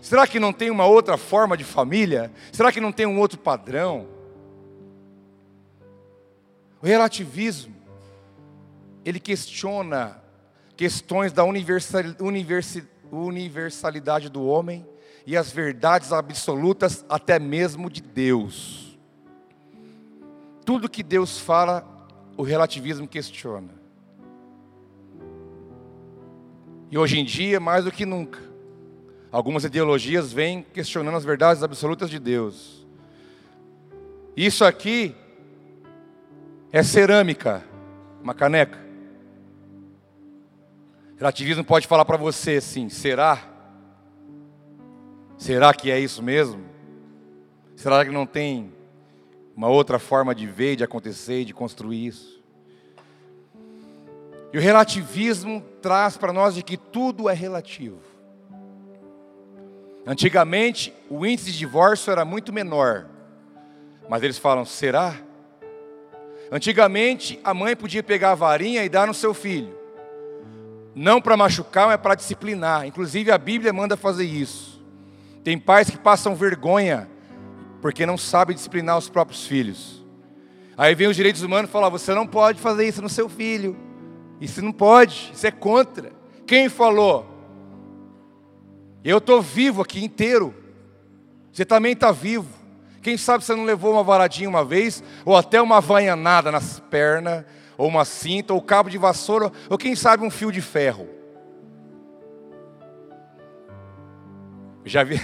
[0.00, 2.32] Será que não tem uma outra forma de família?
[2.52, 4.08] Será que não tem um outro padrão?
[6.82, 7.74] O relativismo,
[9.04, 10.20] ele questiona
[10.76, 14.84] questões da universalidade do homem
[15.26, 18.98] e as verdades absolutas, até mesmo de Deus.
[20.64, 21.86] Tudo que Deus fala,
[22.36, 23.70] o relativismo questiona.
[26.90, 28.38] E hoje em dia, mais do que nunca,
[29.34, 32.86] Algumas ideologias vêm questionando as verdades absolutas de Deus.
[34.36, 35.12] Isso aqui
[36.70, 37.64] é cerâmica,
[38.22, 38.78] uma caneca.
[41.16, 43.42] Relativismo pode falar para você assim: será?
[45.36, 46.64] Será que é isso mesmo?
[47.76, 48.72] Será que não tem
[49.56, 52.42] uma outra forma de ver, de acontecer e de construir isso?
[54.52, 57.98] E o relativismo traz para nós de que tudo é relativo.
[60.06, 63.06] Antigamente, o índice de divórcio era muito menor.
[64.08, 65.16] Mas eles falam: será?
[66.52, 69.74] Antigamente, a mãe podia pegar a varinha e dar no seu filho.
[70.94, 72.86] Não para machucar, mas para disciplinar.
[72.86, 74.73] Inclusive, a Bíblia manda fazer isso.
[75.44, 77.08] Tem pais que passam vergonha
[77.82, 80.02] porque não sabem disciplinar os próprios filhos.
[80.74, 83.76] Aí vem os direitos humanos e falam: você não pode fazer isso no seu filho.
[84.40, 86.10] Isso não pode, isso é contra.
[86.46, 87.26] Quem falou?
[89.04, 90.54] Eu estou vivo aqui inteiro.
[91.52, 92.48] Você também está vivo.
[93.02, 97.44] Quem sabe você não levou uma varadinha uma vez, ou até uma vanhanada nas pernas,
[97.76, 101.06] ou uma cinta, ou cabo de vassoura, ou quem sabe um fio de ferro.
[104.84, 105.16] Já vi.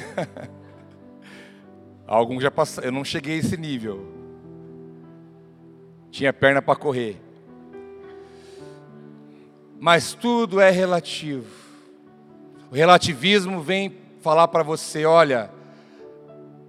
[2.07, 2.89] Alguns já passaram.
[2.89, 4.07] Eu não cheguei a esse nível.
[6.11, 7.21] Tinha perna para correr.
[9.79, 11.47] Mas tudo é relativo.
[12.71, 15.51] O relativismo vem falar para você: olha,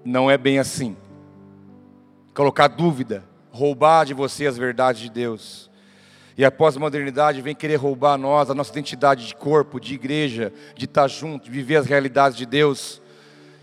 [0.06, 0.96] não é bem assim.
[2.34, 5.71] Colocar dúvida, roubar de você as verdades de Deus.
[6.42, 10.52] E a pós-modernidade vem querer roubar a nós, a nossa identidade de corpo, de igreja,
[10.76, 13.00] de estar junto, de viver as realidades de Deus.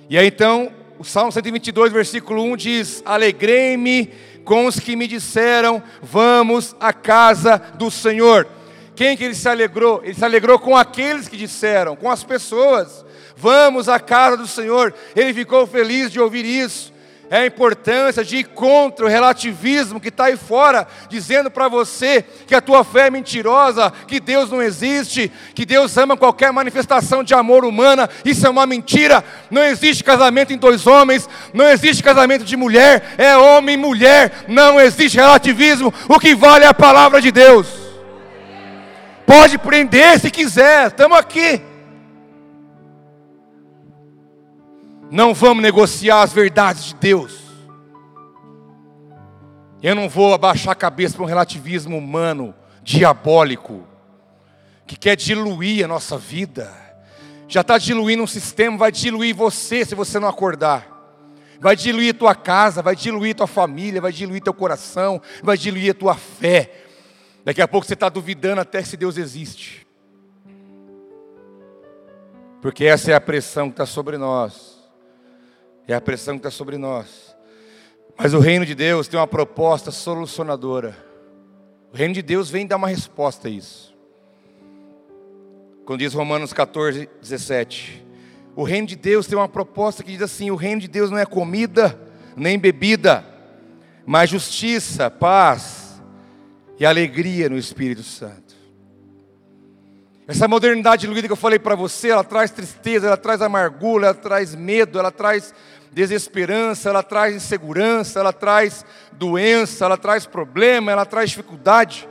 [0.09, 4.12] E aí então, o Salmo 122, versículo 1 diz: Alegrei-me
[4.45, 8.47] com os que me disseram, vamos à casa do Senhor.
[8.95, 10.01] Quem que ele se alegrou?
[10.05, 13.05] Ele se alegrou com aqueles que disseram, com as pessoas.
[13.37, 14.95] Vamos à casa do Senhor.
[15.16, 16.93] Ele ficou feliz de ouvir isso.
[17.31, 22.24] É a importância de ir contra o relativismo que está aí fora, dizendo para você
[22.47, 27.22] que a tua fé é mentirosa, que Deus não existe, que Deus ama qualquer manifestação
[27.22, 28.09] de amor humana.
[28.24, 29.22] Isso é uma mentira.
[29.51, 34.45] Não existe casamento em dois homens, não existe casamento de mulher, é homem e mulher.
[34.49, 35.93] Não existe relativismo.
[36.09, 37.68] O que vale é a palavra de Deus.
[39.26, 41.61] Pode prender se quiser, estamos aqui.
[45.11, 47.48] Não vamos negociar as verdades de Deus.
[49.82, 53.86] Eu não vou abaixar a cabeça para um relativismo humano, diabólico,
[54.86, 56.70] que quer diluir a nossa vida.
[57.46, 60.96] Já está diluindo um sistema, vai diluir você se você não acordar.
[61.61, 65.94] Vai diluir tua casa, vai diluir tua família, vai diluir teu coração, vai diluir a
[65.94, 66.84] tua fé.
[67.44, 69.86] Daqui a pouco você está duvidando até se Deus existe.
[72.61, 74.78] Porque essa é a pressão que está sobre nós.
[75.89, 77.34] É a pressão que está sobre nós.
[78.16, 80.95] Mas o reino de Deus tem uma proposta solucionadora.
[81.91, 83.97] O reino de Deus vem dar uma resposta a isso.
[85.86, 88.07] Quando diz Romanos 14, 17.
[88.55, 91.18] O reino de Deus tem uma proposta que diz assim: o reino de Deus não
[91.18, 91.99] é comida
[92.36, 93.24] nem bebida,
[94.07, 96.01] mas justiça, paz,
[96.78, 98.47] e alegria no Espírito Santo.
[100.29, 104.14] Essa modernidade diluída que eu falei para você, ela traz tristeza, ela traz amargura, ela
[104.14, 105.55] traz medo, ela traz
[105.91, 112.07] desesperança, ela traz insegurança, ela traz doença, ela traz problema, ela traz dificuldade.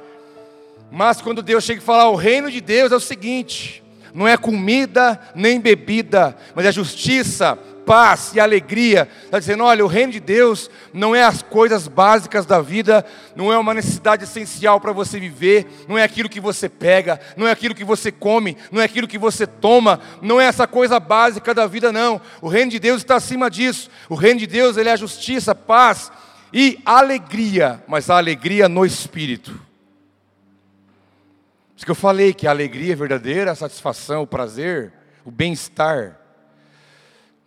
[0.91, 3.83] Mas quando Deus chega e fala, o reino de Deus é o seguinte:
[4.15, 7.55] não é comida nem bebida, mas é justiça,
[7.87, 9.07] paz e alegria.
[9.23, 13.51] Está dizendo: olha, o reino de Deus não é as coisas básicas da vida, não
[13.51, 17.51] é uma necessidade essencial para você viver, não é aquilo que você pega, não é
[17.51, 21.53] aquilo que você come, não é aquilo que você toma, não é essa coisa básica
[21.53, 22.21] da vida, não.
[22.41, 23.89] O reino de Deus está acima disso.
[24.09, 26.11] O reino de Deus ele é justiça, paz
[26.51, 29.51] e alegria, mas a alegria no espírito.
[29.51, 34.91] Por isso que eu falei que a alegria verdadeira, a satisfação, o prazer,
[35.23, 36.26] o bem-estar,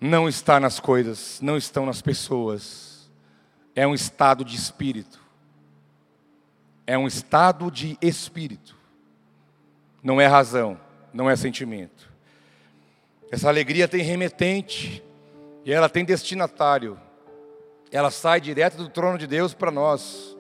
[0.01, 3.11] não está nas coisas, não estão nas pessoas.
[3.75, 5.21] É um estado de espírito.
[6.87, 8.75] É um estado de espírito.
[10.03, 10.81] Não é razão,
[11.13, 12.11] não é sentimento.
[13.31, 15.05] Essa alegria tem remetente
[15.65, 16.99] e ela tem destinatário.
[17.93, 20.37] Ela sai direto do trono de Deus para nós,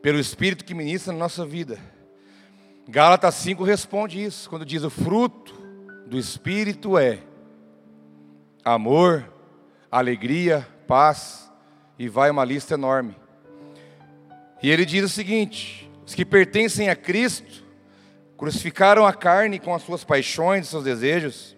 [0.00, 1.78] pelo Espírito que ministra na nossa vida.
[2.88, 5.54] Gálatas 5 responde isso, quando diz: o fruto
[6.06, 7.18] do Espírito é
[8.64, 9.24] amor,
[9.90, 11.50] alegria, paz,
[11.98, 13.16] e vai uma lista enorme.
[14.62, 17.62] E ele diz o seguinte: os que pertencem a Cristo
[18.36, 21.56] crucificaram a carne com as suas paixões e seus desejos.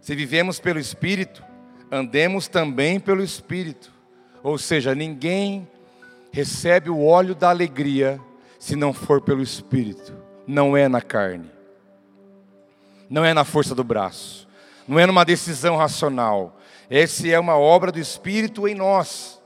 [0.00, 1.42] Se vivemos pelo Espírito,
[1.90, 3.92] andemos também pelo Espírito.
[4.42, 5.68] Ou seja, ninguém
[6.32, 8.20] recebe o óleo da alegria
[8.58, 10.16] se não for pelo Espírito.
[10.46, 11.50] Não é na carne,
[13.10, 14.45] não é na força do braço
[14.86, 16.58] não é numa decisão racional.
[16.88, 19.40] Essa é uma obra do Espírito em nós.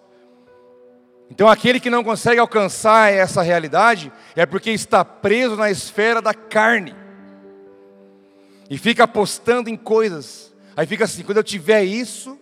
[1.30, 6.34] Então, aquele que não consegue alcançar essa realidade é porque está preso na esfera da
[6.34, 6.94] carne
[8.68, 12.38] e fica apostando em coisas, Aí fica assim: quando eu tiver isso,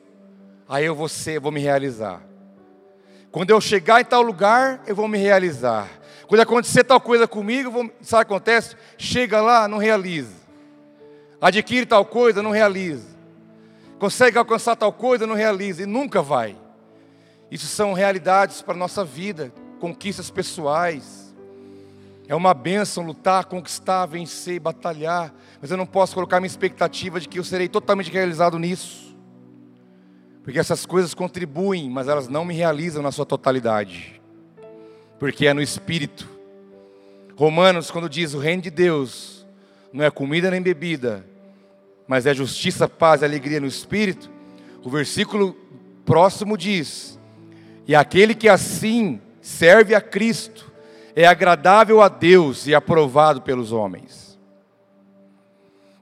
[0.68, 2.22] aí eu vou ser, vou me realizar.
[3.32, 5.88] Quando eu chegar em tal lugar, eu vou me realizar.
[6.28, 8.76] Quando acontecer tal coisa comigo, vou, sabe o que acontece?
[8.96, 10.37] Chega lá, não realiza.
[11.40, 13.16] Adquire tal coisa, não realiza.
[13.98, 15.82] Consegue alcançar tal coisa, não realiza.
[15.82, 16.56] E nunca vai.
[17.50, 21.34] Isso são realidades para a nossa vida, conquistas pessoais.
[22.26, 25.32] É uma benção lutar, conquistar, vencer, batalhar.
[25.60, 29.16] Mas eu não posso colocar minha expectativa de que eu serei totalmente realizado nisso.
[30.42, 34.20] Porque essas coisas contribuem, mas elas não me realizam na sua totalidade.
[35.18, 36.28] Porque é no espírito.
[37.36, 39.37] Romanos, quando diz o reino de Deus,
[39.92, 41.24] não é comida nem bebida,
[42.06, 44.30] mas é justiça, paz e alegria no espírito.
[44.82, 45.54] O versículo
[46.04, 47.18] próximo diz:
[47.86, 50.70] E aquele que assim serve a Cristo
[51.14, 54.38] é agradável a Deus e aprovado pelos homens.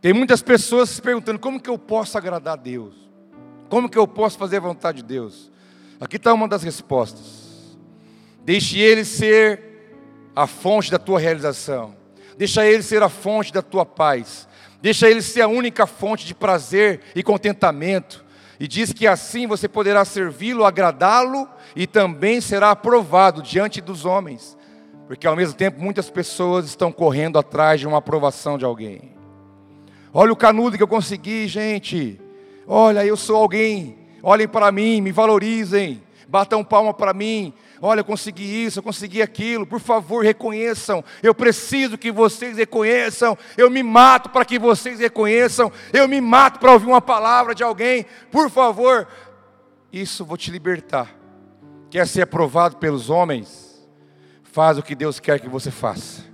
[0.01, 2.95] Tem muitas pessoas se perguntando: como que eu posso agradar a Deus?
[3.68, 5.51] Como que eu posso fazer a vontade de Deus?
[6.01, 7.76] Aqui está uma das respostas.
[8.45, 11.97] Deixe Ele ser a fonte da tua realização.
[12.37, 14.47] Deixa Ele ser a fonte da tua paz.
[14.80, 18.24] Deixa Ele ser a única fonte de prazer e contentamento.
[18.59, 24.57] E diz que assim você poderá servi-lo, agradá-lo e também será aprovado diante dos homens.
[25.07, 29.14] Porque ao mesmo tempo muitas pessoas estão correndo atrás de uma aprovação de alguém.
[30.12, 32.20] Olha o canudo que eu consegui, gente.
[32.66, 33.99] Olha, eu sou alguém.
[34.22, 36.03] Olhem para mim, me valorizem.
[36.26, 37.53] Batam palma para mim.
[37.81, 39.66] Olha, eu consegui isso, eu consegui aquilo.
[39.66, 41.05] Por favor, reconheçam.
[41.22, 43.37] Eu preciso que vocês reconheçam.
[43.57, 45.70] Eu me mato para que vocês reconheçam.
[45.93, 48.07] Eu me mato para ouvir uma palavra de alguém.
[48.31, 49.07] Por favor,
[49.93, 51.14] isso vou te libertar.
[51.91, 53.87] Quer ser aprovado pelos homens?
[54.43, 56.24] Faz o que Deus quer que você faça.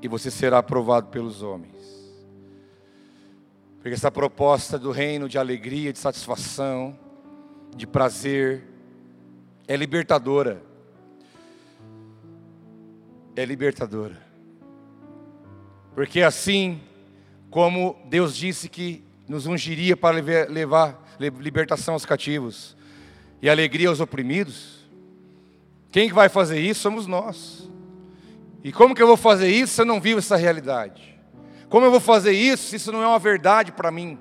[0.00, 1.72] E você será aprovado pelos homens.
[3.76, 6.98] Porque essa proposta do reino de alegria, de satisfação,
[7.76, 8.71] de prazer,
[9.72, 10.62] é libertadora.
[13.34, 14.20] É libertadora.
[15.94, 16.78] Porque assim
[17.48, 20.18] como Deus disse que nos ungiria para
[20.50, 22.76] levar libertação aos cativos
[23.40, 24.86] e alegria aos oprimidos,
[25.90, 27.66] quem vai fazer isso somos nós.
[28.62, 31.18] E como que eu vou fazer isso se eu não vivo essa realidade?
[31.70, 34.18] Como eu vou fazer isso se isso não é uma verdade para mim?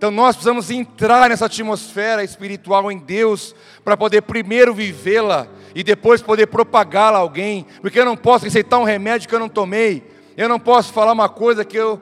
[0.00, 6.22] Então nós precisamos entrar nessa atmosfera espiritual em Deus para poder primeiro vivê-la e depois
[6.22, 10.10] poder propagá-la a alguém, porque eu não posso receitar um remédio que eu não tomei,
[10.38, 12.00] eu não posso falar uma coisa que eu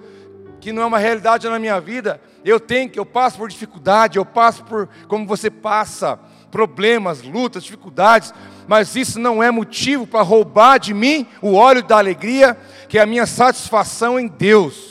[0.61, 2.21] que não é uma realidade na minha vida.
[2.45, 6.21] Eu tenho que eu passo por dificuldade, eu passo por como você passa,
[6.53, 8.33] problemas, lutas, dificuldades,
[8.69, 12.57] mas isso não é motivo para roubar de mim o óleo da alegria,
[12.89, 14.88] que é a minha satisfação em Deus.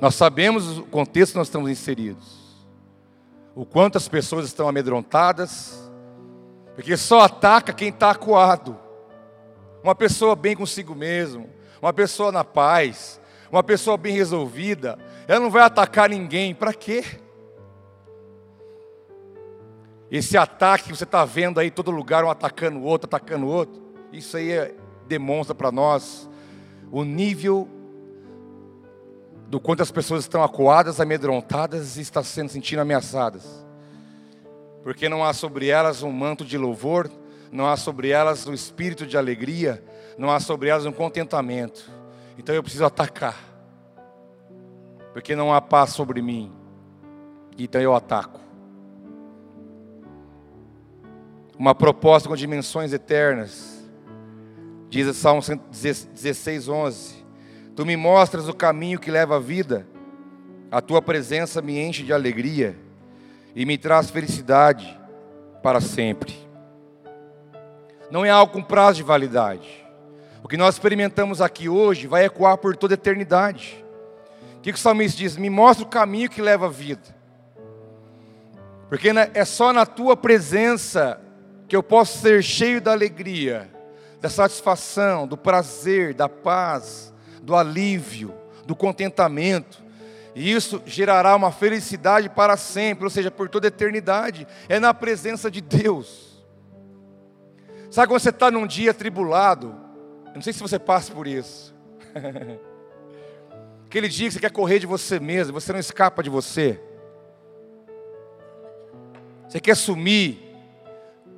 [0.00, 2.66] Nós sabemos o contexto que nós estamos inseridos,
[3.54, 5.90] o quanto as pessoas estão amedrontadas,
[6.74, 8.78] porque só ataca quem está acuado.
[9.82, 11.48] Uma pessoa bem consigo mesmo,
[11.80, 13.18] uma pessoa na paz,
[13.50, 17.02] uma pessoa bem resolvida, ela não vai atacar ninguém, para quê?
[20.10, 23.48] Esse ataque que você está vendo aí, todo lugar, um atacando o outro, atacando o
[23.48, 23.82] outro,
[24.12, 24.74] isso aí é,
[25.08, 26.28] demonstra para nós
[26.92, 27.68] o nível
[29.46, 33.44] do quanto as pessoas estão acuadas, amedrontadas e estão sendo sentindo ameaçadas.
[34.82, 37.10] Porque não há sobre elas um manto de louvor,
[37.50, 39.82] não há sobre elas um espírito de alegria,
[40.18, 41.90] não há sobre elas um contentamento.
[42.38, 43.36] Então eu preciso atacar.
[45.12, 46.52] Porque não há paz sobre mim.
[47.58, 48.46] Então eu ataco.
[51.58, 53.84] uma proposta com dimensões eternas.
[54.88, 57.15] Diz Salmo 16, 11:
[57.76, 59.86] Tu me mostras o caminho que leva à vida,
[60.70, 62.74] a tua presença me enche de alegria
[63.54, 64.98] e me traz felicidade
[65.62, 66.34] para sempre.
[68.10, 69.86] Não é algo com prazo de validade.
[70.42, 73.84] O que nós experimentamos aqui hoje vai ecoar por toda a eternidade.
[74.56, 75.36] O que o salmista diz?
[75.36, 77.14] Me mostra o caminho que leva à vida.
[78.88, 81.20] Porque é só na tua presença
[81.68, 83.70] que eu possa ser cheio da alegria,
[84.18, 87.12] da satisfação, do prazer, da paz,
[87.46, 88.34] do alívio,
[88.66, 89.82] do contentamento.
[90.34, 94.46] E isso gerará uma felicidade para sempre, ou seja, por toda a eternidade.
[94.68, 96.44] É na presença de Deus.
[97.88, 99.74] Sabe quando você está num dia tribulado?
[100.26, 101.74] Eu não sei se você passa por isso.
[103.86, 106.80] Aquele dia que você quer correr de você mesmo, você não escapa de você.
[109.48, 110.45] Você quer sumir,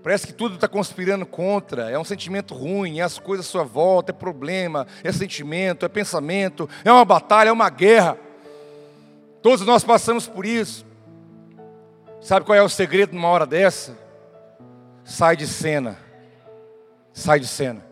[0.08, 3.62] Parece que tudo está conspirando contra, é um sentimento ruim, é as coisas à sua
[3.62, 8.16] volta, é problema, é sentimento, é pensamento, é uma batalha, é uma guerra.
[9.42, 10.86] Todos nós passamos por isso.
[12.22, 13.98] Sabe qual é o segredo numa hora dessa?
[15.04, 15.98] Sai de cena.
[17.12, 17.84] Sai de cena.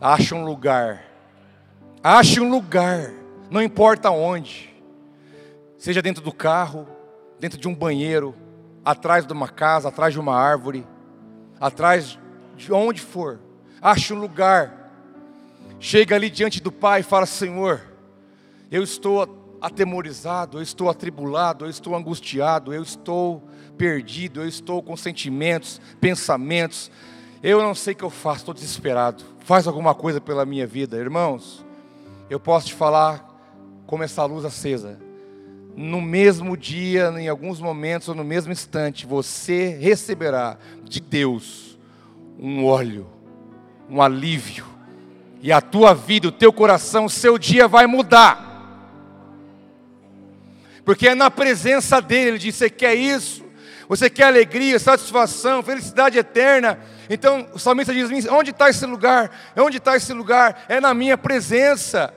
[0.00, 1.04] Acha um lugar.
[2.02, 3.12] Ache um lugar.
[3.48, 4.74] Não importa onde.
[5.78, 6.84] Seja dentro do carro,
[7.38, 8.34] dentro de um banheiro,
[8.84, 10.84] atrás de uma casa, atrás de uma árvore,
[11.60, 12.18] atrás
[12.56, 13.40] de onde for.
[13.80, 14.92] Ache um lugar.
[15.78, 17.80] Chega ali diante do Pai e fala: Senhor,
[18.70, 23.42] eu estou atemorizado, eu estou atribulado, eu estou angustiado, eu estou
[23.76, 26.90] perdido, eu estou com sentimentos, pensamentos.
[27.42, 29.22] Eu não sei o que eu faço, estou desesperado.
[29.40, 31.64] Faz alguma coisa pela minha vida, irmãos.
[32.28, 33.24] Eu posso te falar
[33.86, 35.05] como essa luz acesa.
[35.76, 41.78] No mesmo dia, em alguns momentos ou no mesmo instante, você receberá de Deus
[42.38, 43.06] um óleo,
[43.88, 44.64] um alívio,
[45.42, 48.46] e a tua vida, o teu coração, o seu dia vai mudar
[50.86, 52.28] porque é na presença dele.
[52.28, 53.44] Ele diz: Você quer isso?
[53.88, 56.78] Você quer alegria, satisfação, felicidade eterna?
[57.10, 59.30] Então o salmista diz: Onde está esse lugar?
[59.56, 60.64] Onde está esse lugar?
[60.68, 62.14] É na minha presença.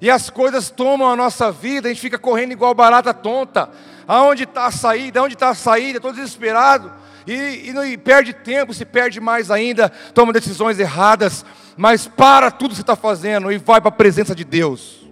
[0.00, 3.70] E as coisas tomam a nossa vida, a gente fica correndo igual barata tonta.
[4.06, 5.22] Aonde está a saída?
[5.22, 5.98] Onde está a saída?
[5.98, 6.92] Estou desesperado.
[7.26, 11.44] E, e, e, perde tempo, se perde mais ainda, toma decisões erradas.
[11.76, 15.04] Mas para tudo que você está fazendo e vai para a presença de Deus.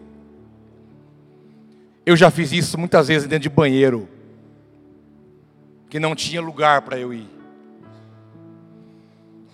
[2.07, 4.09] Eu já fiz isso muitas vezes dentro de banheiro,
[5.89, 7.29] que não tinha lugar para eu ir.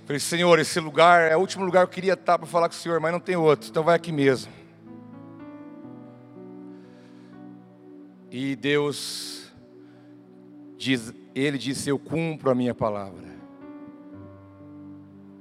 [0.04, 2.74] Falei, Senhor, esse lugar é o último lugar que eu queria estar para falar com
[2.74, 4.59] o Senhor, mas não tem outro, então vai aqui mesmo.
[8.30, 9.50] E Deus
[10.76, 13.28] diz, Ele disse: Eu cumpro a minha palavra.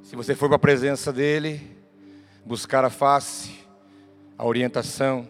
[0.02, 1.62] Se você for para a presença dEle,
[2.44, 3.60] buscar a face,
[4.36, 5.28] a orientação,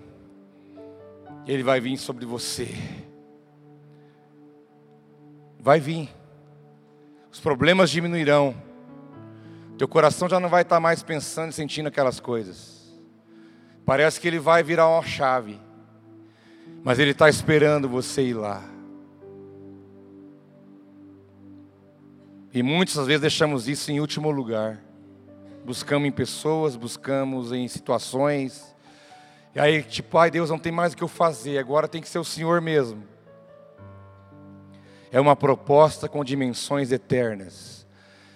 [1.45, 2.69] ele vai vir sobre você.
[5.59, 6.09] Vai vir.
[7.29, 8.55] Os problemas diminuirão.
[9.77, 12.97] Teu coração já não vai estar mais pensando e sentindo aquelas coisas.
[13.85, 15.59] Parece que ele vai virar uma chave.
[16.83, 18.63] Mas ele está esperando você ir lá.
[22.53, 24.79] E muitas vezes deixamos isso em último lugar.
[25.65, 28.75] Buscamos em pessoas, buscamos em situações,
[29.53, 32.09] e aí, tipo, ai Deus, não tem mais o que eu fazer, agora tem que
[32.09, 33.03] ser o Senhor mesmo.
[35.11, 37.87] É uma proposta com dimensões eternas.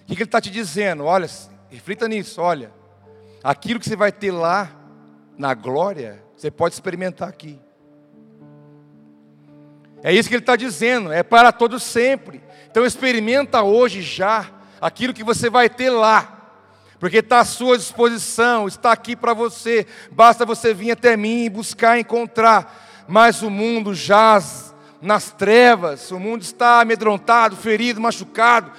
[0.02, 1.04] O que, que Ele está te dizendo?
[1.04, 1.28] Olha,
[1.70, 2.72] reflita nisso, olha.
[3.42, 4.70] Aquilo que você vai ter lá,
[5.38, 7.60] na glória, você pode experimentar aqui.
[10.04, 12.40] É isso que Ele está dizendo, é para todo sempre.
[12.70, 14.48] Então experimenta hoje já
[14.80, 16.34] aquilo que você vai ter lá
[17.04, 21.50] porque está à sua disposição, está aqui para você, basta você vir até mim e
[21.50, 23.04] buscar encontrar.
[23.06, 28.72] Mas o mundo jaz nas trevas, o mundo está amedrontado, ferido, machucado,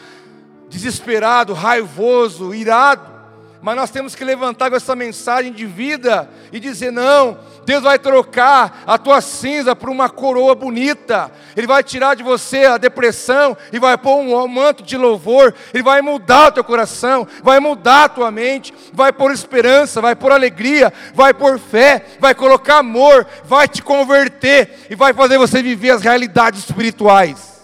[0.68, 3.15] desesperado, raivoso, irado.
[3.62, 7.98] Mas nós temos que levantar com essa mensagem de vida e dizer: não, Deus vai
[7.98, 11.32] trocar a tua cinza por uma coroa bonita.
[11.56, 15.54] Ele vai tirar de você a depressão e vai pôr um manto de louvor.
[15.74, 20.16] Ele vai mudar o teu coração, vai mudar a tua mente, vai pôr esperança, vai
[20.16, 25.64] pôr alegria, vai pôr fé, vai colocar amor, vai te converter e vai fazer você
[25.64, 27.56] viver as realidades espirituais.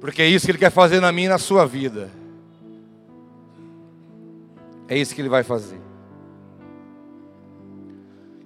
[0.00, 2.23] Porque é isso que Ele quer fazer na minha e na sua vida.
[4.88, 5.80] É isso que Ele vai fazer.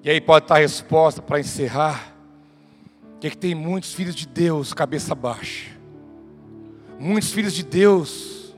[0.03, 2.15] E aí pode estar a resposta para encerrar.
[3.21, 5.71] Que, é que tem muitos filhos de Deus cabeça baixa.
[6.99, 8.55] Muitos filhos de Deus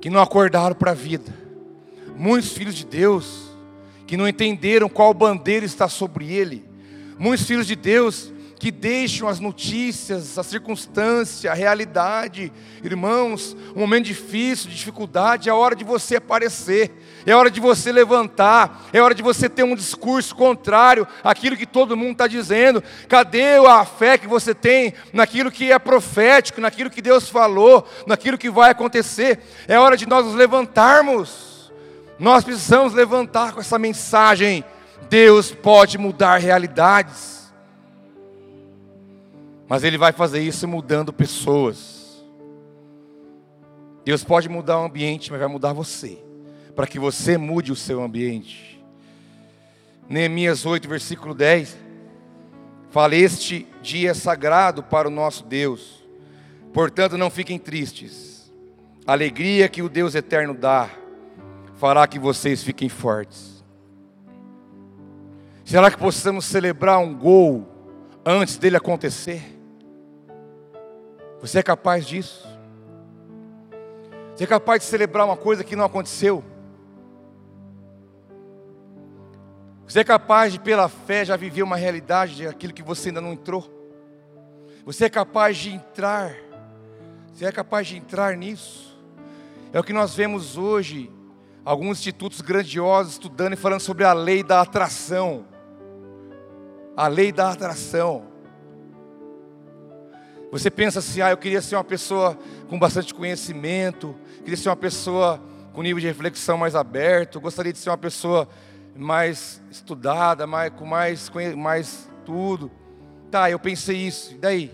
[0.00, 1.34] que não acordaram para a vida.
[2.16, 3.50] Muitos filhos de Deus
[4.06, 6.64] que não entenderam qual bandeira está sobre ele.
[7.18, 8.32] Muitos filhos de Deus
[8.62, 12.52] que deixam as notícias, a circunstância, a realidade.
[12.80, 16.92] Irmãos, um momento difícil, de dificuldade, é hora de você aparecer,
[17.26, 21.66] é hora de você levantar, é hora de você ter um discurso contrário àquilo que
[21.66, 22.80] todo mundo está dizendo.
[23.08, 28.38] Cadê a fé que você tem naquilo que é profético, naquilo que Deus falou, naquilo
[28.38, 29.40] que vai acontecer?
[29.66, 31.72] É hora de nós nos levantarmos.
[32.16, 34.64] Nós precisamos levantar com essa mensagem.
[35.10, 37.41] Deus pode mudar realidades.
[39.72, 42.22] Mas Ele vai fazer isso mudando pessoas.
[44.04, 46.18] Deus pode mudar o ambiente, mas vai mudar você,
[46.76, 48.84] para que você mude o seu ambiente.
[50.06, 51.74] Neemias 8, versículo 10,
[52.90, 56.04] fala: Este dia é sagrado para o nosso Deus.
[56.70, 58.52] Portanto, não fiquem tristes.
[59.06, 60.90] A alegria que o Deus eterno dá
[61.76, 63.64] fará que vocês fiquem fortes.
[65.64, 67.66] Será que possamos celebrar um gol
[68.22, 69.51] antes dele acontecer?
[71.42, 72.46] Você é capaz disso?
[74.32, 76.44] Você é capaz de celebrar uma coisa que não aconteceu?
[79.84, 83.20] Você é capaz de, pela fé, já viver uma realidade de aquilo que você ainda
[83.20, 83.68] não entrou?
[84.86, 86.32] Você é capaz de entrar?
[87.34, 88.96] Você é capaz de entrar nisso?
[89.72, 91.10] É o que nós vemos hoje,
[91.64, 95.44] alguns institutos grandiosos estudando e falando sobre a lei da atração.
[96.96, 98.31] A lei da atração.
[100.52, 102.38] Você pensa assim, ah, eu queria ser uma pessoa
[102.68, 105.42] com bastante conhecimento, queria ser uma pessoa
[105.72, 108.46] com nível de reflexão mais aberto, gostaria de ser uma pessoa
[108.94, 112.70] mais estudada, mais, com mais, mais tudo.
[113.30, 114.70] Tá, eu pensei isso, e daí?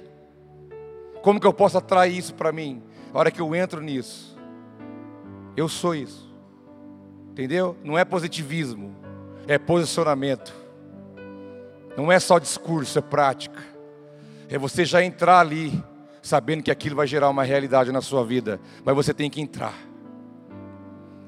[1.23, 2.83] Como que eu posso atrair isso para mim?
[3.15, 4.37] A hora que eu entro nisso,
[5.57, 6.29] eu sou isso,
[7.31, 7.77] entendeu?
[7.85, 8.97] Não é positivismo,
[9.47, 10.53] é posicionamento,
[11.97, 13.63] não é só discurso, é prática,
[14.49, 15.83] é você já entrar ali,
[16.23, 19.75] sabendo que aquilo vai gerar uma realidade na sua vida, mas você tem que entrar,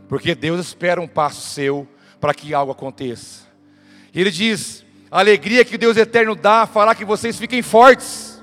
[0.09, 1.87] porque Deus espera um passo seu
[2.21, 3.45] para que algo aconteça.
[4.13, 8.43] E ele diz: a alegria que Deus eterno dá fará que vocês fiquem fortes.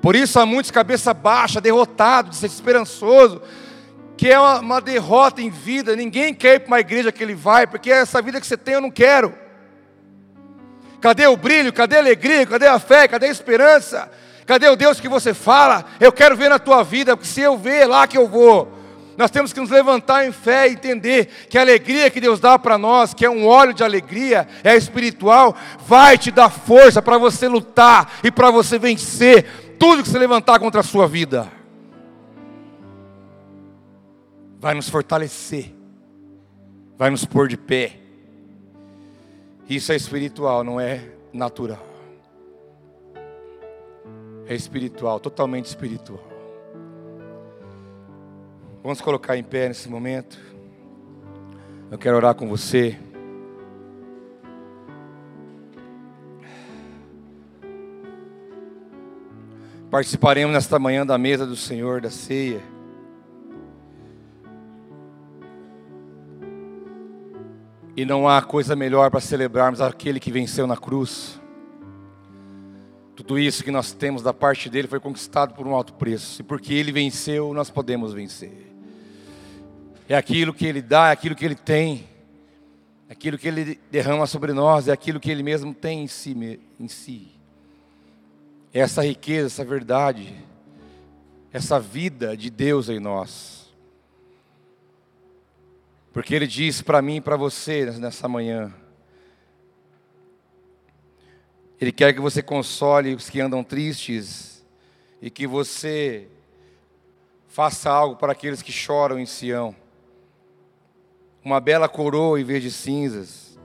[0.00, 3.42] Por isso há muitos cabeça baixa, derrotados, desesperançoso,
[4.16, 5.96] que é uma derrota em vida.
[5.96, 8.74] Ninguém quer ir para uma igreja que ele vai, porque essa vida que você tem
[8.74, 9.47] eu não quero.
[11.00, 11.72] Cadê o brilho?
[11.72, 12.46] Cadê a alegria?
[12.46, 13.06] Cadê a fé?
[13.06, 14.10] Cadê a esperança?
[14.46, 15.84] Cadê o Deus que você fala?
[16.00, 18.78] Eu quero ver na tua vida, porque se eu ver, é lá que eu vou.
[19.18, 22.56] Nós temos que nos levantar em fé e entender que a alegria que Deus dá
[22.56, 27.18] para nós, que é um óleo de alegria, é espiritual, vai te dar força para
[27.18, 31.48] você lutar e para você vencer tudo que se levantar contra a sua vida.
[34.60, 35.74] Vai nos fortalecer,
[36.96, 38.07] vai nos pôr de pé.
[39.68, 41.86] Isso é espiritual, não é natural.
[44.46, 46.26] É espiritual, totalmente espiritual.
[48.82, 50.38] Vamos colocar em pé nesse momento.
[51.90, 52.98] Eu quero orar com você.
[59.90, 62.62] Participaremos nesta manhã da mesa do Senhor, da ceia.
[67.98, 71.40] E não há coisa melhor para celebrarmos aquele que venceu na cruz.
[73.16, 76.40] Tudo isso que nós temos da parte dele foi conquistado por um alto preço.
[76.40, 78.68] E porque ele venceu, nós podemos vencer
[80.08, 82.08] é aquilo que Ele dá, é aquilo que Ele tem,
[83.08, 86.58] é aquilo que Ele derrama sobre nós, é aquilo que Ele mesmo tem em si.
[86.80, 87.28] Em si.
[88.72, 90.34] Essa riqueza, essa verdade,
[91.52, 93.67] essa vida de Deus em nós.
[96.18, 98.74] Porque Ele diz para mim e para você nessa manhã,
[101.80, 104.66] Ele quer que você console os que andam tristes
[105.22, 106.26] e que você
[107.46, 109.76] faça algo para aqueles que choram em Sião.
[111.44, 113.56] Uma bela coroa em vez de cinzas,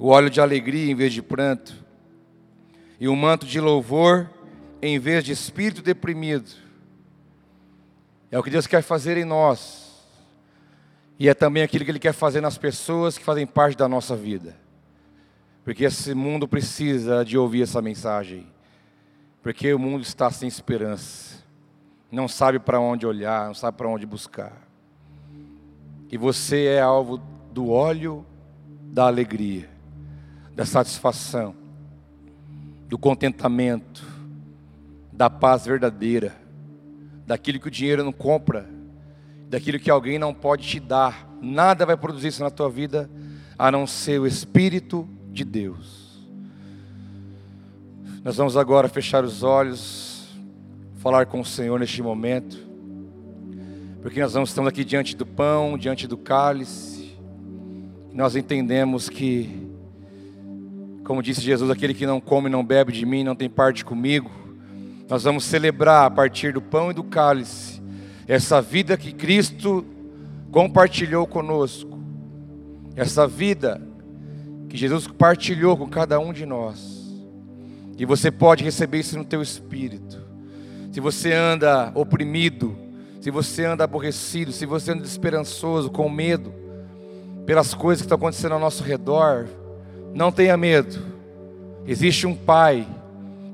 [0.00, 1.76] o óleo de alegria em vez de pranto,
[2.98, 4.28] e um manto de louvor
[4.82, 6.50] em vez de espírito deprimido.
[8.32, 9.81] É o que Deus quer fazer em nós,
[11.22, 14.16] e é também aquilo que Ele quer fazer nas pessoas que fazem parte da nossa
[14.16, 14.56] vida,
[15.64, 18.48] porque esse mundo precisa de ouvir essa mensagem,
[19.40, 21.36] porque o mundo está sem esperança,
[22.10, 24.66] não sabe para onde olhar, não sabe para onde buscar.
[26.10, 27.18] E você é alvo
[27.52, 28.26] do óleo
[28.92, 29.70] da alegria,
[30.56, 31.54] da satisfação,
[32.88, 34.04] do contentamento,
[35.12, 36.34] da paz verdadeira,
[37.24, 38.71] daquilo que o dinheiro não compra,
[39.52, 41.28] daquilo que alguém não pode te dar.
[41.40, 43.08] Nada vai produzir isso na tua vida
[43.56, 46.26] a não ser o Espírito de Deus.
[48.24, 50.28] Nós vamos agora fechar os olhos,
[50.96, 52.72] falar com o Senhor neste momento
[54.02, 57.16] porque nós estamos aqui diante do pão, diante do cálice,
[58.12, 59.68] nós entendemos que,
[61.04, 64.28] como disse Jesus, aquele que não come não bebe de mim não tem parte comigo.
[65.08, 67.80] Nós vamos celebrar a partir do pão e do cálice
[68.26, 69.84] essa vida que Cristo
[70.50, 71.98] compartilhou conosco,
[72.94, 73.80] essa vida
[74.68, 77.02] que Jesus compartilhou com cada um de nós.
[77.98, 80.20] E você pode receber isso no teu espírito.
[80.90, 82.76] Se você anda oprimido,
[83.20, 86.52] se você anda aborrecido, se você anda desesperançoso, com medo,
[87.46, 89.46] pelas coisas que estão acontecendo ao nosso redor,
[90.14, 90.98] não tenha medo.
[91.86, 92.86] Existe um Pai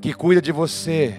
[0.01, 1.17] que cuida de você,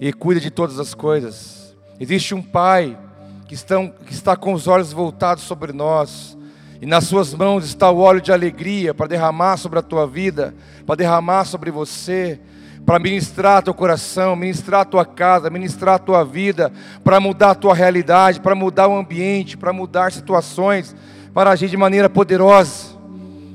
[0.00, 1.63] e cuida de todas as coisas.
[2.00, 2.98] Existe um Pai
[3.46, 6.36] que, estão, que está com os olhos voltados sobre nós,
[6.82, 10.54] e nas suas mãos está o óleo de alegria para derramar sobre a tua vida,
[10.84, 12.40] para derramar sobre você,
[12.84, 16.72] para ministrar teu coração, ministrar a tua casa, ministrar a tua vida,
[17.02, 20.94] para mudar a tua realidade, para mudar o ambiente, para mudar situações,
[21.32, 22.94] para agir de maneira poderosa.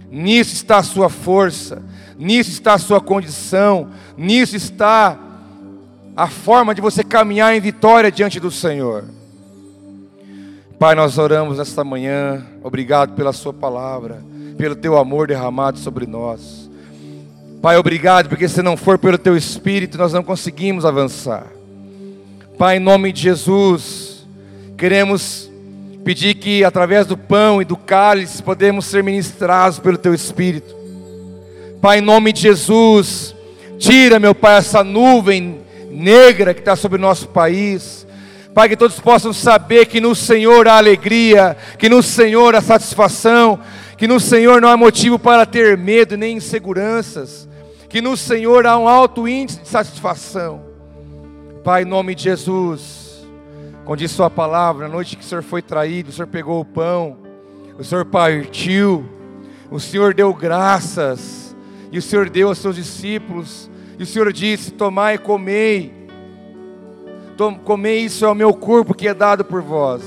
[0.10, 1.84] Nisso está a sua força,
[2.18, 5.29] nisso está a sua condição, nisso está
[6.20, 9.06] a forma de você caminhar em vitória diante do Senhor.
[10.78, 14.22] Pai, nós oramos nesta manhã, obrigado pela Sua palavra,
[14.58, 16.70] pelo Teu amor derramado sobre nós.
[17.62, 21.48] Pai, obrigado, porque se não for pelo Teu Espírito, nós não conseguimos avançar.
[22.58, 24.28] Pai, em nome de Jesus,
[24.78, 25.50] queremos
[26.04, 30.76] pedir que através do pão e do cálice podemos ser ministrados pelo Teu Espírito.
[31.82, 33.34] Pai, em nome de Jesus,
[33.78, 35.59] tira, meu Pai, essa nuvem
[35.90, 38.08] negra que está sobre o nosso país.
[38.54, 43.60] Pai, que todos possam saber que no Senhor há alegria, que no Senhor há satisfação,
[43.98, 47.48] que no Senhor não há motivo para ter medo nem inseguranças,
[47.88, 50.62] que no Senhor há um alto índice de satisfação.
[51.64, 53.28] Pai, em nome de Jesus,
[53.96, 57.18] diz Sua palavra, na noite que o Senhor foi traído, o Senhor pegou o pão,
[57.78, 59.08] o Senhor partiu,
[59.70, 61.56] o Senhor deu graças,
[61.92, 63.70] e o Senhor deu aos seus discípulos,
[64.00, 65.92] e o Senhor disse: Tomai e comei,
[67.66, 70.02] comei isso é o meu corpo que é dado por vós.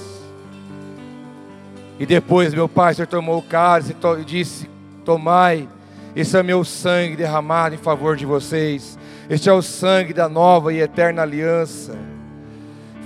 [2.00, 4.68] E depois, meu pai, o Senhor tomou o cálice e disse:
[5.04, 5.68] Tomai,
[6.16, 8.98] esse é meu sangue derramado em favor de vocês.
[9.28, 11.94] Este é o sangue da nova e eterna aliança.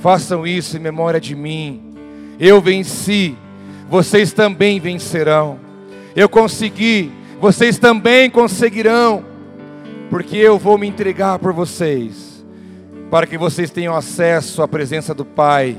[0.00, 1.94] Façam isso em memória de mim.
[2.38, 3.36] Eu venci,
[3.88, 5.58] vocês também vencerão.
[6.14, 9.24] Eu consegui, vocês também conseguirão,
[10.10, 12.44] porque eu vou me entregar por vocês,
[13.10, 15.76] para que vocês tenham acesso à presença do Pai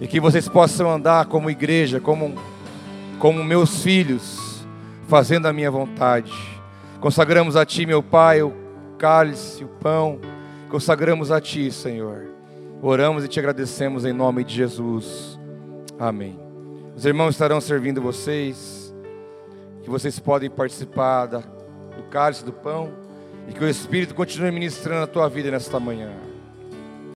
[0.00, 2.34] e que vocês possam andar como igreja, como,
[3.18, 4.66] como meus filhos,
[5.08, 6.32] fazendo a minha vontade.
[7.00, 8.52] Consagramos a Ti, meu Pai, o
[8.98, 10.18] cálice, o pão,
[10.68, 12.34] consagramos a Ti, Senhor.
[12.82, 15.38] Oramos e te agradecemos em nome de Jesus.
[15.98, 16.38] Amém.
[16.94, 18.94] Os irmãos estarão servindo vocês,
[19.82, 23.03] que vocês podem participar da, do cálice, do pão,
[23.48, 26.33] e que o Espírito continue ministrando a tua vida nesta manhã.